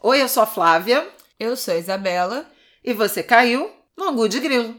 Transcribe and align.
Oi, 0.00 0.22
eu 0.22 0.28
sou 0.28 0.44
a 0.44 0.46
Flávia. 0.46 1.08
Eu 1.40 1.56
sou 1.56 1.74
a 1.74 1.76
Isabela. 1.76 2.46
E 2.84 2.92
você 2.92 3.20
caiu 3.20 3.68
no 3.96 4.04
Angu 4.04 4.28
de 4.28 4.38
Grilo. 4.38 4.76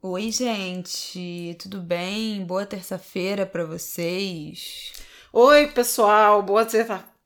Oi, 0.00 0.30
gente, 0.30 1.56
tudo 1.58 1.80
bem? 1.80 2.44
Boa 2.44 2.64
terça-feira 2.64 3.44
para 3.44 3.64
vocês. 3.64 4.92
Oi, 5.32 5.66
pessoal, 5.72 6.40
boa 6.40 6.64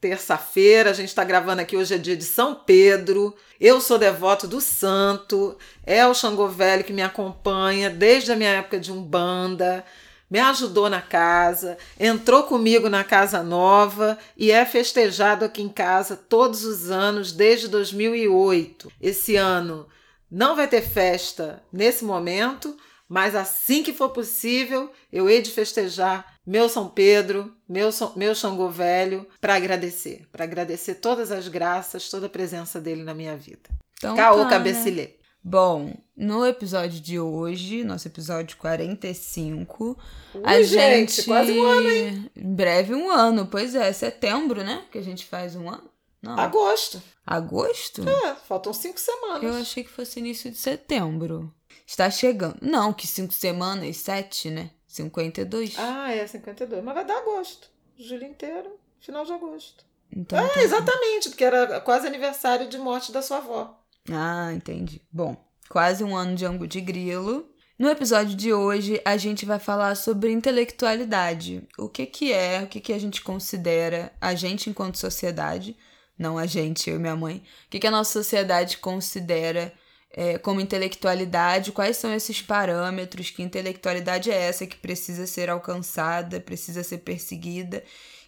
terça-feira. 0.00 0.88
A 0.88 0.94
gente 0.94 1.08
está 1.08 1.22
gravando 1.22 1.60
aqui 1.60 1.76
hoje 1.76 1.96
é 1.96 1.98
dia 1.98 2.16
de 2.16 2.24
São 2.24 2.54
Pedro. 2.54 3.36
Eu 3.60 3.78
sou 3.82 3.98
devoto 3.98 4.48
do 4.48 4.58
santo. 4.58 5.54
É 5.84 6.06
o 6.06 6.14
Xangô 6.14 6.48
Velho 6.48 6.82
que 6.82 6.94
me 6.94 7.02
acompanha 7.02 7.90
desde 7.90 8.32
a 8.32 8.36
minha 8.36 8.52
época 8.52 8.80
de 8.80 8.90
Umbanda 8.90 9.84
me 10.30 10.38
ajudou 10.38 10.88
na 10.88 11.02
casa, 11.02 11.76
entrou 11.98 12.44
comigo 12.44 12.88
na 12.88 13.02
casa 13.02 13.42
nova 13.42 14.16
e 14.36 14.52
é 14.52 14.64
festejado 14.64 15.44
aqui 15.44 15.60
em 15.60 15.68
casa 15.68 16.16
todos 16.16 16.64
os 16.64 16.90
anos 16.90 17.32
desde 17.32 17.66
2008. 17.66 18.92
Esse 19.00 19.34
ano 19.34 19.88
não 20.30 20.54
vai 20.54 20.68
ter 20.68 20.82
festa 20.82 21.60
nesse 21.72 22.04
momento, 22.04 22.76
mas 23.08 23.34
assim 23.34 23.82
que 23.82 23.92
for 23.92 24.10
possível, 24.10 24.92
eu 25.12 25.28
hei 25.28 25.42
de 25.42 25.50
festejar 25.50 26.38
meu 26.46 26.68
São 26.68 26.88
Pedro, 26.88 27.52
meu, 27.68 27.90
meu 28.14 28.34
Xangô 28.34 28.68
Velho, 28.68 29.26
para 29.40 29.56
agradecer, 29.56 30.26
para 30.30 30.44
agradecer 30.44 30.94
todas 30.94 31.32
as 31.32 31.48
graças, 31.48 32.08
toda 32.08 32.26
a 32.26 32.30
presença 32.30 32.80
dele 32.80 33.02
na 33.02 33.14
minha 33.14 33.36
vida. 33.36 33.68
Então, 33.98 34.16
Caô 34.16 34.44
tá, 34.44 34.50
Cabecilê. 34.50 35.02
Né? 35.02 35.19
Bom, 35.42 35.94
no 36.14 36.46
episódio 36.46 37.00
de 37.00 37.18
hoje, 37.18 37.82
nosso 37.82 38.06
episódio 38.06 38.58
45, 38.58 39.98
Ui, 40.34 40.42
a 40.44 40.62
gente, 40.62 41.12
gente. 41.12 41.24
Quase 41.24 41.52
um 41.58 41.64
ano, 41.64 41.90
hein? 41.90 42.30
Em 42.36 42.54
breve 42.54 42.94
um 42.94 43.10
ano, 43.10 43.46
pois 43.46 43.74
é, 43.74 43.90
setembro, 43.92 44.62
né? 44.62 44.84
Que 44.92 44.98
a 44.98 45.02
gente 45.02 45.24
faz 45.24 45.56
um 45.56 45.68
ano. 45.68 45.90
Não. 46.20 46.38
Agosto. 46.38 47.02
Agosto? 47.26 48.06
É, 48.06 48.34
faltam 48.34 48.74
cinco 48.74 49.00
semanas. 49.00 49.42
Eu 49.42 49.54
achei 49.54 49.82
que 49.82 49.90
fosse 49.90 50.20
início 50.20 50.50
de 50.50 50.58
setembro. 50.58 51.52
Está 51.86 52.10
chegando. 52.10 52.58
Não, 52.60 52.92
que 52.92 53.06
cinco 53.06 53.32
semanas, 53.32 53.96
sete, 53.96 54.50
né? 54.50 54.70
52. 54.86 55.74
Ah, 55.78 56.12
é, 56.12 56.26
52. 56.26 56.84
Mas 56.84 56.94
vai 56.94 57.04
dar 57.04 57.18
agosto. 57.18 57.70
Julho 57.96 58.24
inteiro, 58.24 58.78
final 59.00 59.24
de 59.24 59.32
agosto. 59.32 59.84
Então, 60.14 60.38
ah, 60.38 60.48
tá 60.48 60.62
exatamente, 60.62 61.28
porque 61.28 61.44
era 61.44 61.80
quase 61.80 62.06
aniversário 62.06 62.68
de 62.68 62.76
morte 62.76 63.12
da 63.12 63.22
sua 63.22 63.38
avó. 63.38 63.79
Ah, 64.08 64.52
entendi. 64.54 65.02
Bom, 65.12 65.36
quase 65.68 66.02
um 66.04 66.16
ano 66.16 66.34
de 66.34 66.44
ângulo 66.44 66.66
de 66.66 66.80
grilo. 66.80 67.48
No 67.78 67.88
episódio 67.88 68.36
de 68.36 68.52
hoje, 68.52 69.00
a 69.04 69.16
gente 69.16 69.46
vai 69.46 69.58
falar 69.58 69.94
sobre 69.94 70.30
intelectualidade. 70.30 71.66
O 71.78 71.88
que 71.88 72.06
que 72.06 72.32
é, 72.32 72.62
o 72.62 72.66
que 72.66 72.80
que 72.80 72.92
a 72.92 72.98
gente 72.98 73.22
considera 73.22 74.12
a 74.20 74.34
gente 74.34 74.68
enquanto 74.68 74.98
sociedade, 74.98 75.76
não 76.18 76.36
a 76.36 76.46
gente, 76.46 76.90
eu 76.90 76.96
e 76.96 76.98
minha 76.98 77.16
mãe. 77.16 77.42
O 77.66 77.70
que 77.70 77.78
que 77.78 77.86
a 77.86 77.90
nossa 77.90 78.12
sociedade 78.12 78.78
considera 78.78 79.72
é, 80.12 80.36
como 80.38 80.60
intelectualidade, 80.60 81.72
quais 81.72 81.96
são 81.96 82.12
esses 82.12 82.42
parâmetros, 82.42 83.30
que 83.30 83.42
intelectualidade 83.42 84.30
é 84.30 84.34
essa 84.34 84.66
que 84.66 84.76
precisa 84.76 85.26
ser 85.26 85.48
alcançada, 85.48 86.40
precisa 86.40 86.82
ser 86.82 86.98
perseguida 86.98 87.82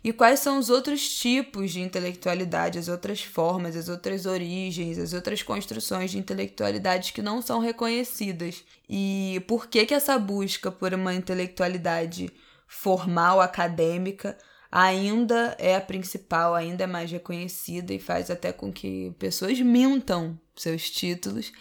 e 0.05 0.13
quais 0.13 0.41
são 0.41 0.59
os 0.59 0.69
outros 0.69 1.09
tipos 1.19 1.71
de 1.71 1.81
intelectualidade, 1.81 2.79
as 2.79 2.89
outras 2.89 3.23
formas, 3.23 3.77
as 3.77 3.89
outras 3.89 4.27
origens, 4.27 4.99
as 4.99 5.13
outras 5.13 5.43
construções 5.43 6.11
de 6.11 6.19
intelectualidade 6.19 7.13
que 7.13 7.23
não 7.23 7.41
são 7.41 7.61
reconhecidas. 7.61 8.65
E 8.89 9.43
por 9.47 9.69
que 9.69 9.87
que 9.87 9.95
essa 9.95 10.19
busca 10.19 10.73
por 10.73 10.93
uma 10.93 11.15
intelectualidade 11.15 12.33
formal, 12.67 13.41
acadêmica, 13.41 14.37
ainda 14.73 15.55
é 15.59 15.77
a 15.77 15.81
principal, 15.81 16.55
ainda 16.55 16.85
é 16.85 16.87
mais 16.87 17.11
reconhecida 17.11 17.93
e 17.93 18.01
faz 18.01 18.31
até 18.31 18.53
com 18.53 18.73
que 18.73 19.15
pessoas 19.19 19.61
mintam 19.61 20.37
seus 20.57 20.91
títulos, 20.91 21.53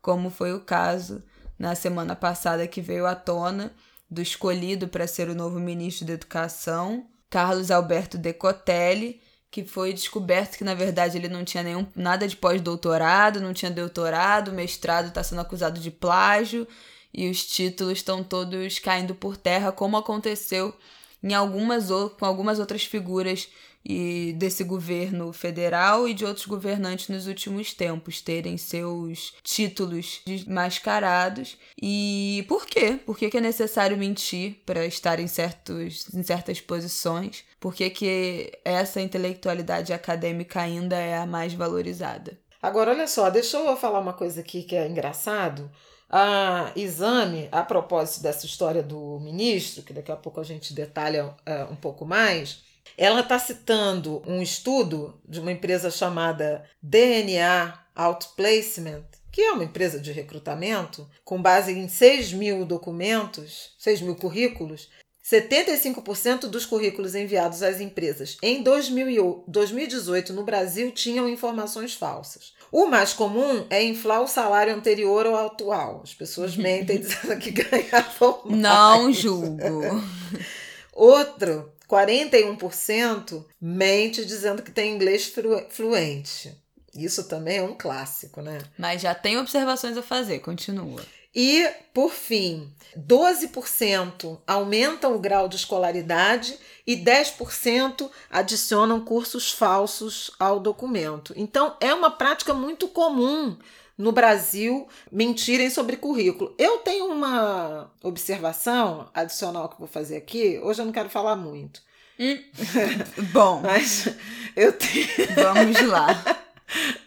como 0.00 0.30
foi 0.30 0.52
o 0.52 0.60
caso 0.60 1.22
na 1.58 1.74
semana 1.74 2.14
passada 2.14 2.68
que 2.68 2.80
veio 2.80 3.06
à 3.06 3.16
tona 3.16 3.72
do 4.08 4.22
escolhido 4.22 4.86
para 4.86 5.06
ser 5.06 5.28
o 5.28 5.34
novo 5.34 5.58
ministro 5.58 6.06
da 6.06 6.12
Educação, 6.12 7.06
Carlos 7.30 7.70
Alberto 7.70 8.16
Decotelli, 8.16 9.20
que 9.50 9.64
foi 9.64 9.92
descoberto 9.92 10.56
que 10.56 10.64
na 10.64 10.74
verdade 10.74 11.16
ele 11.16 11.28
não 11.28 11.44
tinha 11.44 11.62
nenhum 11.62 11.86
nada 11.94 12.28
de 12.28 12.36
pós-doutorado, 12.36 13.40
não 13.40 13.54
tinha 13.54 13.70
doutorado, 13.70 14.52
mestrado 14.52 15.08
está 15.08 15.22
sendo 15.22 15.40
acusado 15.40 15.80
de 15.80 15.90
plágio 15.90 16.66
e 17.12 17.30
os 17.30 17.46
títulos 17.46 17.94
estão 17.98 18.22
todos 18.22 18.78
caindo 18.78 19.14
por 19.14 19.36
terra, 19.36 19.72
como 19.72 19.96
aconteceu 19.96 20.74
em 21.22 21.34
algumas 21.34 21.88
com 22.18 22.24
algumas 22.24 22.58
outras 22.58 22.84
figuras 22.84 23.48
e 23.88 24.34
desse 24.34 24.62
governo 24.62 25.32
federal 25.32 26.06
e 26.06 26.12
de 26.12 26.26
outros 26.26 26.44
governantes 26.44 27.08
nos 27.08 27.26
últimos 27.26 27.72
tempos 27.72 28.20
terem 28.20 28.58
seus 28.58 29.32
títulos 29.42 30.20
mascarados. 30.46 31.56
E 31.80 32.44
por 32.46 32.66
quê? 32.66 33.00
Por 33.06 33.16
que, 33.16 33.30
que 33.30 33.38
é 33.38 33.40
necessário 33.40 33.96
mentir 33.96 34.60
para 34.66 34.84
estar 34.84 35.18
em, 35.18 35.26
certos, 35.26 36.12
em 36.14 36.22
certas 36.22 36.60
posições? 36.60 37.44
Por 37.58 37.74
que, 37.74 37.88
que 37.88 38.52
essa 38.62 39.00
intelectualidade 39.00 39.92
acadêmica 39.92 40.60
ainda 40.60 40.96
é 40.96 41.16
a 41.16 41.24
mais 41.24 41.54
valorizada? 41.54 42.38
Agora, 42.60 42.90
olha 42.90 43.06
só, 43.06 43.30
deixa 43.30 43.56
eu 43.56 43.76
falar 43.76 44.00
uma 44.00 44.12
coisa 44.12 44.40
aqui 44.40 44.62
que 44.64 44.76
é 44.76 44.86
engraçado. 44.86 45.70
A 46.10 46.72
exame, 46.74 47.48
a 47.52 47.62
propósito 47.62 48.22
dessa 48.22 48.44
história 48.46 48.82
do 48.82 49.18
ministro, 49.20 49.82
que 49.82 49.92
daqui 49.92 50.10
a 50.10 50.16
pouco 50.16 50.40
a 50.40 50.44
gente 50.44 50.74
detalha 50.74 51.26
uh, 51.26 51.72
um 51.72 51.76
pouco 51.76 52.04
mais, 52.04 52.62
ela 52.96 53.20
está 53.20 53.38
citando 53.38 54.22
um 54.26 54.42
estudo 54.42 55.20
de 55.28 55.40
uma 55.40 55.52
empresa 55.52 55.90
chamada 55.90 56.64
DNA 56.82 57.78
Outplacement, 57.94 59.04
que 59.32 59.42
é 59.42 59.52
uma 59.52 59.64
empresa 59.64 59.98
de 59.98 60.12
recrutamento, 60.12 61.08
com 61.24 61.40
base 61.40 61.72
em 61.72 61.88
6 61.88 62.32
mil 62.32 62.64
documentos, 62.64 63.74
6 63.78 64.00
mil 64.02 64.16
currículos. 64.16 64.88
75% 65.24 66.46
dos 66.46 66.64
currículos 66.64 67.14
enviados 67.14 67.62
às 67.62 67.82
empresas 67.82 68.38
em 68.42 68.62
2018 68.62 70.32
no 70.32 70.42
Brasil 70.42 70.90
tinham 70.90 71.28
informações 71.28 71.92
falsas. 71.92 72.54
O 72.72 72.86
mais 72.86 73.12
comum 73.12 73.66
é 73.68 73.82
inflar 73.82 74.22
o 74.22 74.26
salário 74.26 74.74
anterior 74.74 75.26
ao 75.26 75.46
atual. 75.46 76.00
As 76.02 76.14
pessoas 76.14 76.56
mentem 76.56 76.96
dizendo 77.00 77.38
que 77.38 77.50
ganhavam 77.50 78.40
mais. 78.46 78.58
Não 78.58 79.12
julgo. 79.12 80.02
Outro 80.94 81.70
41% 81.88 83.44
mente 83.60 84.24
dizendo 84.24 84.62
que 84.62 84.70
tem 84.70 84.94
inglês 84.94 85.32
fluente. 85.70 86.54
Isso 86.94 87.24
também 87.24 87.58
é 87.58 87.62
um 87.62 87.74
clássico, 87.74 88.42
né? 88.42 88.58
Mas 88.76 89.02
já 89.02 89.14
tem 89.14 89.38
observações 89.38 89.96
a 89.96 90.02
fazer, 90.02 90.40
continua. 90.40 91.02
E, 91.34 91.68
por 91.94 92.12
fim, 92.12 92.72
12% 92.96 94.40
aumentam 94.46 95.14
o 95.14 95.18
grau 95.18 95.46
de 95.46 95.56
escolaridade 95.56 96.58
e 96.86 96.96
10% 96.96 98.10
adicionam 98.30 99.04
cursos 99.04 99.52
falsos 99.52 100.32
ao 100.38 100.58
documento. 100.58 101.32
Então, 101.36 101.76
é 101.80 101.92
uma 101.94 102.10
prática 102.10 102.52
muito 102.52 102.88
comum 102.88 103.56
no 103.98 104.12
Brasil 104.12 104.86
mentirem 105.10 105.68
sobre 105.68 105.96
currículo. 105.96 106.54
Eu 106.56 106.78
tenho 106.78 107.06
uma 107.06 107.90
observação 108.00 109.10
adicional 109.12 109.68
que 109.68 109.78
vou 109.78 109.88
fazer 109.88 110.16
aqui. 110.16 110.60
Hoje 110.62 110.80
eu 110.80 110.86
não 110.86 110.92
quero 110.92 111.10
falar 111.10 111.34
muito. 111.34 111.82
Hum. 112.18 112.38
Bom, 113.34 113.60
mas 113.60 114.08
eu 114.56 114.72
tenho. 114.72 115.06
Vamos 115.34 115.80
lá. 115.82 116.38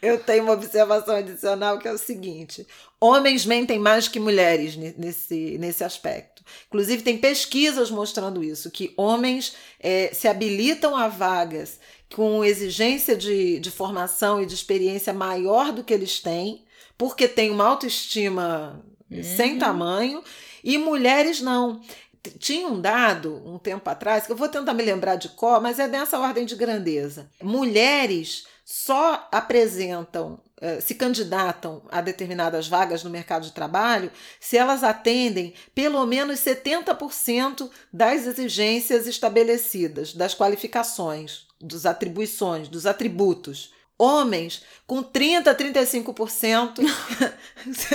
Eu 0.02 0.19
tenho 0.19 0.44
uma 0.44 0.53
observação 0.53 1.16
adicional 1.16 1.79
que 1.79 1.88
é 1.88 1.91
o 1.91 1.97
seguinte: 1.97 2.68
homens 3.00 3.46
mentem 3.46 3.79
mais 3.79 4.08
que 4.08 4.19
mulheres 4.19 4.75
nesse, 4.75 5.58
nesse 5.58 5.84
aspecto. 5.84 6.44
Inclusive, 6.68 7.03
tem 7.03 7.18
pesquisas 7.18 7.91
mostrando 7.91 8.44
isso: 8.44 8.72
que 8.72 8.94
homens 8.97 9.56
é, 9.79 10.12
se 10.13 10.28
habilitam 10.28 10.96
a 10.96 11.08
vagas 11.08 11.79
com 12.13 12.44
exigência 12.44 13.16
de, 13.16 13.59
de 13.59 13.72
formação 13.72 14.41
e 14.41 14.46
de 14.46 14.53
experiência 14.53 15.14
maior 15.14 15.72
do 15.72 15.84
que 15.84 15.94
eles 15.94 16.20
têm, 16.20 16.64
porque 17.01 17.27
tem 17.27 17.49
uma 17.49 17.65
autoestima 17.65 18.79
uhum. 19.09 19.23
sem 19.23 19.57
tamanho, 19.57 20.23
e 20.63 20.77
mulheres 20.77 21.41
não. 21.41 21.81
Tinha 22.37 22.67
um 22.67 22.79
dado 22.79 23.41
um 23.43 23.57
tempo 23.57 23.89
atrás, 23.89 24.27
que 24.27 24.31
eu 24.31 24.35
vou 24.35 24.47
tentar 24.47 24.75
me 24.75 24.83
lembrar 24.83 25.15
de 25.15 25.29
cor, 25.29 25.59
mas 25.59 25.79
é 25.79 25.87
dessa 25.87 26.19
ordem 26.19 26.45
de 26.45 26.55
grandeza. 26.55 27.27
Mulheres 27.41 28.45
só 28.63 29.27
apresentam, 29.31 30.39
eh, 30.61 30.79
se 30.79 30.93
candidatam 30.93 31.81
a 31.89 32.01
determinadas 32.01 32.67
vagas 32.67 33.03
no 33.03 33.09
mercado 33.09 33.45
de 33.45 33.51
trabalho 33.51 34.11
se 34.39 34.55
elas 34.55 34.83
atendem 34.83 35.55
pelo 35.73 36.05
menos 36.05 36.39
70% 36.39 37.67
das 37.91 38.27
exigências 38.27 39.07
estabelecidas, 39.07 40.13
das 40.13 40.35
qualificações, 40.35 41.47
das 41.59 41.87
atribuições, 41.87 42.67
dos 42.67 42.85
atributos. 42.85 43.73
Homens 44.01 44.63
com 44.87 45.03
30, 45.03 45.53
35% 45.53 46.81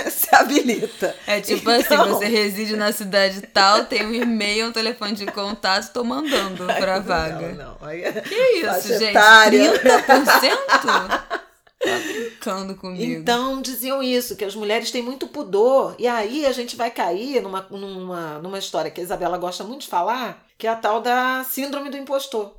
se 0.09 0.33
habilita. 0.33 1.13
É 1.27 1.41
tipo 1.41 1.69
então... 1.69 2.01
assim, 2.01 2.09
você 2.09 2.25
reside 2.25 2.77
na 2.77 2.93
cidade 2.93 3.41
tal, 3.41 3.83
tem 3.85 4.05
um 4.05 4.13
e-mail, 4.13 4.67
um 4.67 4.71
telefone 4.71 5.13
de 5.13 5.25
contato, 5.27 5.91
tô 5.91 6.03
mandando 6.03 6.65
pra 6.65 6.99
vaga. 6.99 7.49
Não, 7.49 7.77
não. 7.81 7.89
É 7.89 8.21
que 8.21 8.33
isso, 8.33 8.97
gente? 8.97 9.13
30%? 9.13 11.37
Tá 11.79 11.95
brincando 11.99 12.75
comigo. 12.75 13.21
Então 13.21 13.61
diziam 13.61 14.01
isso, 14.01 14.35
que 14.35 14.43
as 14.43 14.55
mulheres 14.55 14.89
têm 14.89 15.03
muito 15.03 15.27
pudor. 15.27 15.95
E 15.99 16.07
aí 16.07 16.43
a 16.43 16.51
gente 16.51 16.75
vai 16.75 16.89
cair 16.89 17.39
numa, 17.39 17.67
numa, 17.69 18.39
numa 18.39 18.57
história 18.57 18.89
que 18.89 18.99
a 18.99 19.03
Isabela 19.03 19.37
gosta 19.37 19.63
muito 19.63 19.81
de 19.81 19.87
falar, 19.87 20.43
que 20.57 20.65
é 20.65 20.71
a 20.71 20.75
tal 20.75 21.01
da 21.01 21.45
síndrome 21.47 21.91
do 21.91 21.97
impostor. 21.97 22.55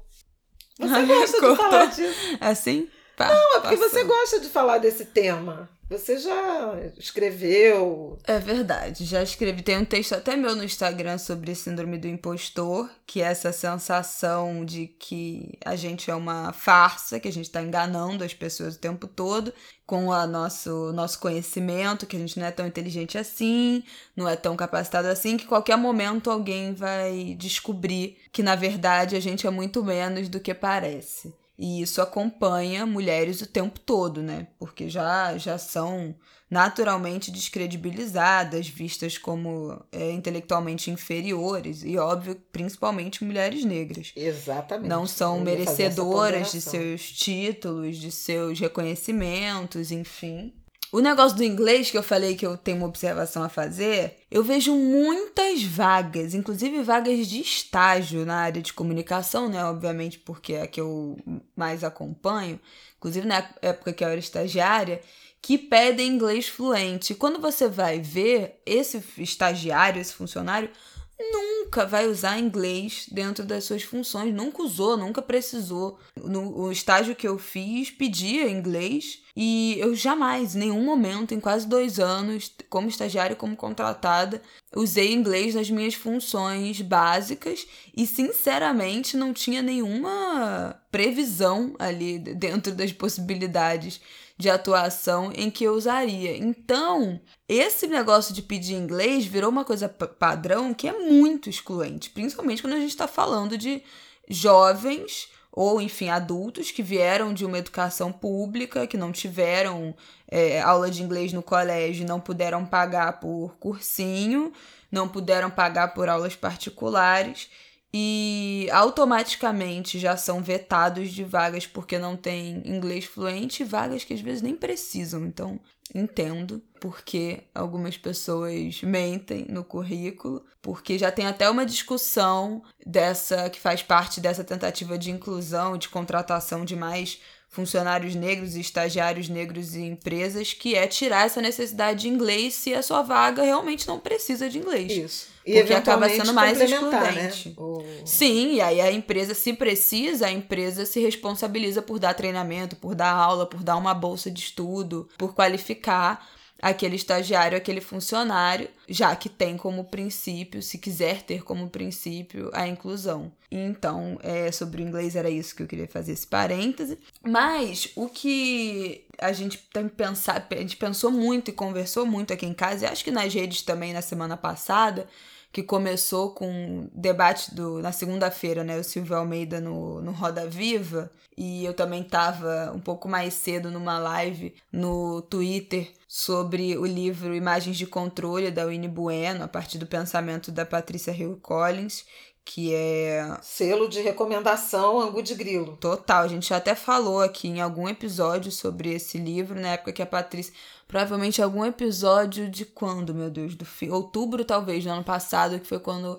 Você 0.78 0.94
Ai, 0.94 1.04
gosta 1.04 1.40
de 1.40 1.56
falar 1.56 1.86
disso? 1.86 2.38
Assim? 2.40 2.88
Pá, 3.18 3.26
Não, 3.26 3.56
é 3.56 3.60
porque 3.60 3.76
passou. 3.76 3.90
você 3.90 4.04
gosta 4.04 4.40
de 4.40 4.48
falar 4.48 4.78
desse 4.78 5.04
tema. 5.06 5.68
Você 5.90 6.18
já 6.18 6.74
escreveu? 6.98 8.18
É 8.24 8.38
verdade, 8.38 9.06
já 9.06 9.22
escrevi. 9.22 9.62
Tem 9.62 9.78
um 9.78 9.86
texto 9.86 10.12
até 10.12 10.36
meu 10.36 10.54
no 10.54 10.62
Instagram 10.62 11.16
sobre 11.16 11.54
síndrome 11.54 11.96
do 11.96 12.06
impostor, 12.06 12.88
que 13.06 13.22
é 13.22 13.24
essa 13.24 13.52
sensação 13.52 14.66
de 14.66 14.86
que 14.86 15.58
a 15.64 15.74
gente 15.74 16.10
é 16.10 16.14
uma 16.14 16.52
farsa, 16.52 17.18
que 17.18 17.26
a 17.26 17.32
gente 17.32 17.46
está 17.46 17.62
enganando 17.62 18.22
as 18.22 18.34
pessoas 18.34 18.76
o 18.76 18.78
tempo 18.78 19.06
todo 19.06 19.52
com 19.86 20.08
o 20.08 20.26
nosso, 20.26 20.92
nosso 20.92 21.18
conhecimento, 21.18 22.06
que 22.06 22.16
a 22.16 22.20
gente 22.20 22.38
não 22.38 22.46
é 22.46 22.50
tão 22.50 22.66
inteligente 22.66 23.16
assim, 23.16 23.82
não 24.14 24.28
é 24.28 24.36
tão 24.36 24.54
capacitado 24.54 25.08
assim, 25.08 25.38
que 25.38 25.46
qualquer 25.46 25.78
momento 25.78 26.30
alguém 26.30 26.74
vai 26.74 27.34
descobrir 27.38 28.18
que 28.30 28.42
na 28.42 28.54
verdade 28.54 29.16
a 29.16 29.20
gente 29.20 29.46
é 29.46 29.50
muito 29.50 29.82
menos 29.82 30.28
do 30.28 30.38
que 30.38 30.52
parece. 30.52 31.32
E 31.58 31.82
isso 31.82 32.00
acompanha 32.00 32.86
mulheres 32.86 33.40
o 33.40 33.46
tempo 33.46 33.80
todo, 33.80 34.22
né? 34.22 34.46
Porque 34.60 34.88
já, 34.88 35.36
já 35.36 35.58
são 35.58 36.14
naturalmente 36.48 37.32
descredibilizadas, 37.32 38.68
vistas 38.68 39.18
como 39.18 39.84
é, 39.90 40.12
intelectualmente 40.12 40.90
inferiores 40.90 41.82
e, 41.82 41.98
óbvio, 41.98 42.40
principalmente 42.52 43.24
mulheres 43.24 43.64
negras. 43.64 44.12
Exatamente. 44.14 44.88
Não 44.88 45.04
são 45.04 45.40
merecedoras 45.40 46.52
de 46.52 46.60
seus 46.60 47.10
títulos, 47.10 47.96
de 47.96 48.12
seus 48.12 48.60
reconhecimentos, 48.60 49.90
enfim. 49.90 50.54
O 50.90 51.00
negócio 51.00 51.36
do 51.36 51.44
inglês 51.44 51.90
que 51.90 51.98
eu 51.98 52.02
falei 52.02 52.34
que 52.34 52.46
eu 52.46 52.56
tenho 52.56 52.78
uma 52.78 52.86
observação 52.86 53.42
a 53.42 53.48
fazer, 53.50 54.20
eu 54.30 54.42
vejo 54.42 54.74
muitas 54.74 55.62
vagas, 55.62 56.32
inclusive 56.32 56.82
vagas 56.82 57.26
de 57.26 57.40
estágio 57.40 58.24
na 58.24 58.36
área 58.36 58.62
de 58.62 58.72
comunicação, 58.72 59.50
né? 59.50 59.62
Obviamente, 59.64 60.18
porque 60.18 60.54
é 60.54 60.62
a 60.62 60.66
que 60.66 60.80
eu 60.80 61.18
mais 61.54 61.84
acompanho, 61.84 62.58
inclusive 62.96 63.26
na 63.26 63.46
época 63.60 63.92
que 63.92 64.02
eu 64.02 64.08
era 64.08 64.18
estagiária, 64.18 65.02
que 65.42 65.58
pedem 65.58 66.08
inglês 66.08 66.48
fluente. 66.48 67.14
Quando 67.14 67.38
você 67.38 67.68
vai 67.68 68.00
ver 68.00 68.62
esse 68.64 69.02
estagiário, 69.18 70.00
esse 70.00 70.14
funcionário, 70.14 70.70
nunca 71.18 71.84
vai 71.84 72.06
usar 72.06 72.38
inglês 72.38 73.06
dentro 73.10 73.44
das 73.44 73.64
suas 73.64 73.82
funções, 73.82 74.32
nunca 74.32 74.62
usou, 74.62 74.96
nunca 74.96 75.20
precisou. 75.20 75.98
No 76.16 76.70
estágio 76.70 77.16
que 77.16 77.26
eu 77.26 77.38
fiz, 77.38 77.90
pedia 77.90 78.48
inglês 78.48 79.22
e 79.36 79.76
eu 79.78 79.94
jamais, 79.94 80.54
em 80.54 80.60
nenhum 80.60 80.84
momento, 80.84 81.34
em 81.34 81.40
quase 81.40 81.66
dois 81.66 81.98
anos, 81.98 82.52
como 82.68 82.88
estagiária, 82.88 83.36
como 83.36 83.56
contratada, 83.56 84.42
usei 84.74 85.12
inglês 85.12 85.54
nas 85.54 85.70
minhas 85.70 85.94
funções 85.94 86.80
básicas 86.80 87.66
e, 87.96 88.06
sinceramente, 88.06 89.16
não 89.16 89.32
tinha 89.32 89.62
nenhuma 89.62 90.80
previsão 90.90 91.74
ali 91.78 92.18
dentro 92.18 92.74
das 92.74 92.92
possibilidades 92.92 94.00
de 94.38 94.48
atuação 94.48 95.32
em 95.34 95.50
que 95.50 95.64
eu 95.64 95.74
usaria. 95.74 96.36
Então, 96.36 97.20
esse 97.48 97.88
negócio 97.88 98.32
de 98.32 98.40
pedir 98.40 98.74
inglês 98.74 99.26
virou 99.26 99.50
uma 99.50 99.64
coisa 99.64 99.88
padrão 99.88 100.72
que 100.72 100.86
é 100.86 100.92
muito 100.92 101.50
excluente, 101.50 102.08
principalmente 102.10 102.62
quando 102.62 102.74
a 102.74 102.78
gente 102.78 102.90
está 102.90 103.08
falando 103.08 103.58
de 103.58 103.82
jovens 104.28 105.28
ou 105.50 105.80
enfim 105.80 106.08
adultos 106.08 106.70
que 106.70 106.84
vieram 106.84 107.34
de 107.34 107.44
uma 107.44 107.58
educação 107.58 108.12
pública, 108.12 108.86
que 108.86 108.96
não 108.96 109.10
tiveram 109.10 109.92
é, 110.30 110.60
aula 110.60 110.88
de 110.88 111.02
inglês 111.02 111.32
no 111.32 111.42
colégio, 111.42 112.06
não 112.06 112.20
puderam 112.20 112.64
pagar 112.64 113.18
por 113.18 113.56
cursinho, 113.58 114.52
não 114.92 115.08
puderam 115.08 115.50
pagar 115.50 115.94
por 115.94 116.08
aulas 116.08 116.36
particulares 116.36 117.50
e 118.00 118.68
automaticamente 118.70 119.98
já 119.98 120.16
são 120.16 120.40
vetados 120.40 121.10
de 121.10 121.24
vagas 121.24 121.66
porque 121.66 121.98
não 121.98 122.16
tem 122.16 122.62
inglês 122.64 123.06
fluente, 123.06 123.64
vagas 123.64 124.04
que 124.04 124.14
às 124.14 124.20
vezes 124.20 124.40
nem 124.40 124.54
precisam. 124.54 125.26
Então, 125.26 125.58
entendo 125.92 126.62
porque 126.80 127.42
algumas 127.52 127.96
pessoas 127.96 128.80
mentem 128.82 129.46
no 129.48 129.64
currículo, 129.64 130.44
porque 130.62 130.96
já 130.96 131.10
tem 131.10 131.26
até 131.26 131.50
uma 131.50 131.66
discussão 131.66 132.62
dessa 132.86 133.50
que 133.50 133.58
faz 133.58 133.82
parte 133.82 134.20
dessa 134.20 134.44
tentativa 134.44 134.96
de 134.96 135.10
inclusão, 135.10 135.76
de 135.76 135.88
contratação 135.88 136.64
de 136.64 136.76
mais 136.76 137.20
funcionários 137.48 138.14
negros 138.14 138.56
e 138.56 138.60
estagiários 138.60 139.28
negros 139.28 139.74
em 139.74 139.88
empresas, 139.88 140.52
que 140.52 140.74
é 140.74 140.86
tirar 140.86 141.26
essa 141.26 141.40
necessidade 141.40 142.02
de 142.02 142.08
inglês 142.08 142.54
se 142.54 142.74
a 142.74 142.82
sua 142.82 143.02
vaga 143.02 143.42
realmente 143.42 143.88
não 143.88 143.98
precisa 143.98 144.48
de 144.48 144.58
inglês. 144.58 144.92
Isso. 144.92 145.26
E 145.44 145.58
porque 145.60 145.72
acaba 145.72 146.08
sendo 146.10 146.34
mais 146.34 146.58
né? 146.58 146.64
excludente. 146.66 147.48
Né? 147.48 148.02
Sim, 148.04 148.54
e 148.54 148.60
aí 148.60 148.80
a 148.82 148.92
empresa, 148.92 149.34
se 149.34 149.54
precisa, 149.54 150.26
a 150.26 150.30
empresa 150.30 150.84
se 150.84 151.00
responsabiliza 151.00 151.80
por 151.80 151.98
dar 151.98 152.12
treinamento, 152.12 152.76
por 152.76 152.94
dar 152.94 153.12
aula, 153.12 153.46
por 153.46 153.62
dar 153.62 153.76
uma 153.76 153.94
bolsa 153.94 154.30
de 154.30 154.40
estudo, 154.40 155.08
por 155.16 155.34
qualificar 155.34 156.28
aquele 156.60 156.96
estagiário, 156.96 157.56
aquele 157.56 157.80
funcionário, 157.80 158.68
já 158.88 159.14
que 159.14 159.28
tem 159.28 159.56
como 159.56 159.84
princípio, 159.84 160.62
se 160.62 160.78
quiser 160.78 161.22
ter 161.22 161.42
como 161.44 161.70
princípio, 161.70 162.50
a 162.52 162.66
inclusão. 162.66 163.32
Então, 163.50 164.18
é, 164.22 164.50
sobre 164.50 164.82
o 164.82 164.86
inglês 164.86 165.16
era 165.16 165.30
isso 165.30 165.54
que 165.54 165.62
eu 165.62 165.66
queria 165.66 165.88
fazer 165.88 166.12
esse 166.12 166.26
parêntese. 166.26 166.98
Mas 167.22 167.90
o 167.94 168.08
que 168.08 169.06
a 169.18 169.32
gente 169.32 169.58
tem 169.72 169.88
pensar, 169.88 170.46
a 170.50 170.54
gente 170.56 170.76
pensou 170.76 171.10
muito 171.10 171.50
e 171.50 171.54
conversou 171.54 172.04
muito 172.04 172.32
aqui 172.32 172.46
em 172.46 172.54
casa, 172.54 172.84
e 172.84 172.88
acho 172.88 173.04
que 173.04 173.10
nas 173.10 173.32
redes 173.32 173.62
também 173.62 173.92
na 173.92 174.02
semana 174.02 174.36
passada, 174.36 175.08
que 175.50 175.62
começou 175.62 176.32
com 176.32 176.90
debate 176.92 177.54
do, 177.54 177.80
na 177.80 177.90
segunda-feira, 177.90 178.62
né? 178.62 178.78
O 178.78 178.84
Silvio 178.84 179.16
Almeida 179.16 179.60
no, 179.60 180.02
no 180.02 180.12
Roda 180.12 180.46
Viva. 180.46 181.10
E 181.36 181.64
eu 181.64 181.72
também 181.72 182.02
estava 182.02 182.72
um 182.74 182.80
pouco 182.80 183.08
mais 183.08 183.32
cedo 183.32 183.70
numa 183.70 183.98
live 183.98 184.54
no 184.72 185.22
Twitter 185.22 185.90
sobre 186.08 186.76
o 186.78 186.86
livro 186.86 187.34
Imagens 187.34 187.76
de 187.76 187.86
Controle, 187.86 188.50
da 188.50 188.64
Winnie 188.64 188.88
Bueno, 188.88 189.44
a 189.44 189.48
partir 189.48 189.76
do 189.76 189.86
pensamento 189.86 190.50
da 190.50 190.64
Patrícia 190.64 191.12
Hill 191.12 191.38
Collins 191.42 192.06
que 192.50 192.74
é. 192.74 193.36
Selo 193.42 193.90
de 193.90 194.00
recomendação 194.00 194.98
Angu 194.98 195.22
de 195.22 195.34
Grilo. 195.34 195.76
Total, 195.76 196.24
a 196.24 196.28
gente 196.28 196.48
já 196.48 196.56
até 196.56 196.74
falou 196.74 197.20
aqui 197.20 197.46
em 197.46 197.60
algum 197.60 197.86
episódio 197.86 198.50
sobre 198.50 198.90
esse 198.94 199.18
livro, 199.18 199.60
na 199.60 199.68
época 199.68 199.92
que 199.92 200.00
a 200.00 200.06
Patrícia. 200.06 200.54
Provavelmente 200.86 201.42
algum 201.42 201.62
episódio 201.62 202.48
de 202.48 202.64
quando, 202.64 203.14
meu 203.14 203.28
Deus? 203.28 203.54
Do 203.54 203.66
fi... 203.66 203.90
Outubro, 203.90 204.46
talvez, 204.46 204.82
do 204.82 204.88
ano 204.90 205.04
passado, 205.04 205.60
que 205.60 205.66
foi 205.66 205.78
quando 205.78 206.16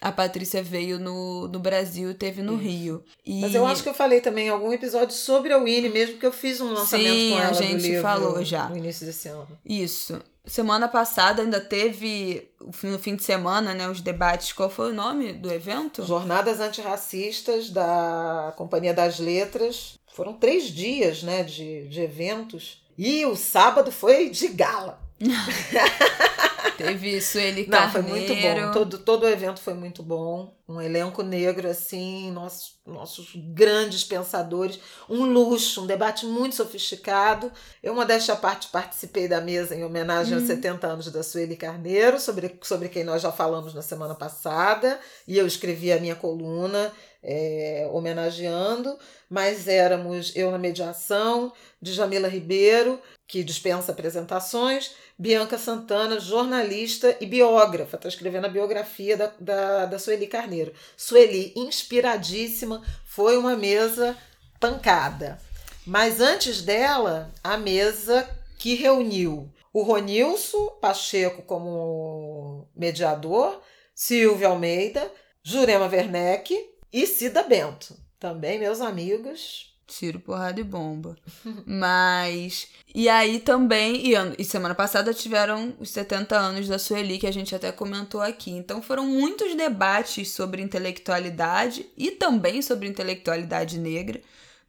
a 0.00 0.10
Patrícia 0.10 0.62
veio 0.62 0.98
no, 0.98 1.48
no 1.48 1.58
Brasil 1.58 2.14
teve 2.14 2.42
no 2.42 2.54
Isso. 2.54 2.62
Rio. 2.62 3.04
E... 3.24 3.40
Mas 3.40 3.54
eu 3.54 3.66
acho 3.66 3.82
que 3.82 3.88
eu 3.88 3.94
falei 3.94 4.20
também 4.20 4.46
em 4.46 4.50
algum 4.50 4.72
episódio 4.72 5.14
sobre 5.14 5.52
a 5.52 5.58
Winnie, 5.58 5.90
mesmo 5.90 6.18
que 6.18 6.26
eu 6.26 6.32
fiz 6.32 6.60
um 6.60 6.72
lançamento 6.72 7.10
Sim, 7.10 7.30
com 7.32 7.38
ela 7.38 7.50
a 7.50 7.52
gente 7.52 8.00
falou 8.00 8.44
já. 8.44 8.68
no 8.68 8.76
início 8.76 9.06
desse 9.06 9.28
ano. 9.28 9.48
Isso 9.64 10.20
semana 10.46 10.88
passada 10.88 11.42
ainda 11.42 11.60
teve, 11.60 12.50
no 12.82 12.98
fim 12.98 13.14
de 13.14 13.22
semana, 13.22 13.74
né, 13.74 13.88
os 13.88 14.00
debates. 14.00 14.52
Qual 14.52 14.68
foi 14.68 14.90
o 14.90 14.94
nome 14.94 15.32
do 15.32 15.52
evento? 15.52 16.04
Jornadas 16.04 16.60
Antirracistas 16.60 17.70
da 17.70 18.52
Companhia 18.56 18.92
das 18.92 19.18
Letras. 19.18 19.98
Foram 20.12 20.32
três 20.32 20.64
dias 20.64 21.22
né, 21.22 21.42
de, 21.44 21.86
de 21.88 22.00
eventos. 22.00 22.82
E 22.98 23.24
o 23.24 23.36
sábado 23.36 23.92
foi 23.92 24.28
de 24.30 24.48
gala. 24.48 25.00
Teve 26.76 27.20
Sueli 27.20 27.66
Não, 27.66 27.78
Carneiro. 27.78 27.92
foi 27.92 28.02
muito 28.02 28.34
bom. 28.34 28.72
Todo, 28.72 28.98
todo 28.98 29.22
o 29.24 29.28
evento 29.28 29.60
foi 29.60 29.74
muito 29.74 30.02
bom. 30.02 30.54
Um 30.70 30.80
elenco 30.80 31.22
negro, 31.22 31.68
assim, 31.68 32.30
nossos, 32.30 32.78
nossos 32.86 33.32
grandes 33.34 34.04
pensadores. 34.04 34.78
Um 35.08 35.24
luxo, 35.24 35.82
um 35.82 35.86
debate 35.86 36.24
muito 36.26 36.54
sofisticado. 36.54 37.50
Eu, 37.82 37.92
modéstia 37.94 38.34
à 38.34 38.36
parte, 38.36 38.68
participei 38.68 39.26
da 39.26 39.40
mesa 39.40 39.74
em 39.74 39.84
homenagem 39.84 40.34
aos 40.34 40.46
70 40.46 40.86
uhum. 40.86 40.92
anos 40.92 41.10
da 41.10 41.24
Sueli 41.24 41.56
Carneiro, 41.56 42.20
sobre, 42.20 42.56
sobre 42.62 42.88
quem 42.88 43.02
nós 43.02 43.20
já 43.20 43.32
falamos 43.32 43.74
na 43.74 43.82
semana 43.82 44.14
passada. 44.14 45.00
E 45.26 45.36
eu 45.36 45.46
escrevi 45.46 45.92
a 45.92 45.98
minha 45.98 46.14
coluna 46.14 46.92
é, 47.22 47.88
homenageando. 47.92 48.96
Mas 49.28 49.68
éramos 49.68 50.34
eu 50.34 50.50
na 50.50 50.58
mediação, 50.58 51.52
Djamila 51.80 52.26
Ribeiro, 52.26 53.00
que 53.28 53.44
dispensa 53.44 53.92
apresentações, 53.92 54.92
Bianca 55.16 55.56
Santana, 55.56 56.18
jornalista 56.18 57.16
e 57.20 57.26
biógrafa, 57.26 57.94
está 57.94 58.08
escrevendo 58.08 58.46
a 58.46 58.48
biografia 58.48 59.16
da, 59.16 59.32
da, 59.38 59.86
da 59.86 59.98
Sueli 60.00 60.26
Carneiro. 60.26 60.59
Sueli, 60.96 61.52
inspiradíssima, 61.56 62.82
foi 63.04 63.36
uma 63.36 63.56
mesa 63.56 64.16
pancada. 64.58 65.40
Mas 65.86 66.20
antes 66.20 66.62
dela, 66.62 67.30
a 67.42 67.56
mesa 67.56 68.28
que 68.58 68.74
reuniu 68.74 69.50
o 69.72 69.82
Ronilson 69.82 70.66
Pacheco 70.80 71.42
como 71.42 72.68
mediador, 72.76 73.60
Silvia 73.94 74.48
Almeida, 74.48 75.10
Jurema 75.42 75.86
Werneck 75.86 76.54
e 76.92 77.06
Cida 77.06 77.42
Bento. 77.42 77.96
Também 78.18 78.58
meus 78.58 78.80
amigos. 78.80 79.69
Tiro, 79.90 80.20
porrada 80.20 80.60
e 80.60 80.64
bomba. 80.64 81.16
Mas. 81.66 82.68
E 82.94 83.08
aí 83.08 83.40
também. 83.40 84.06
E, 84.06 84.14
e 84.38 84.44
semana 84.44 84.74
passada 84.74 85.12
tiveram 85.12 85.74
os 85.80 85.90
70 85.90 86.38
anos 86.38 86.68
da 86.68 86.78
Sueli, 86.78 87.18
que 87.18 87.26
a 87.26 87.32
gente 87.32 87.54
até 87.54 87.72
comentou 87.72 88.20
aqui. 88.20 88.52
Então 88.52 88.80
foram 88.80 89.04
muitos 89.04 89.54
debates 89.56 90.30
sobre 90.30 90.62
intelectualidade 90.62 91.86
e 91.96 92.12
também 92.12 92.62
sobre 92.62 92.88
intelectualidade 92.88 93.78
negra, 93.78 94.20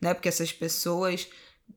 né? 0.01 0.13
Porque 0.13 0.29
essas 0.29 0.51
pessoas 0.51 1.27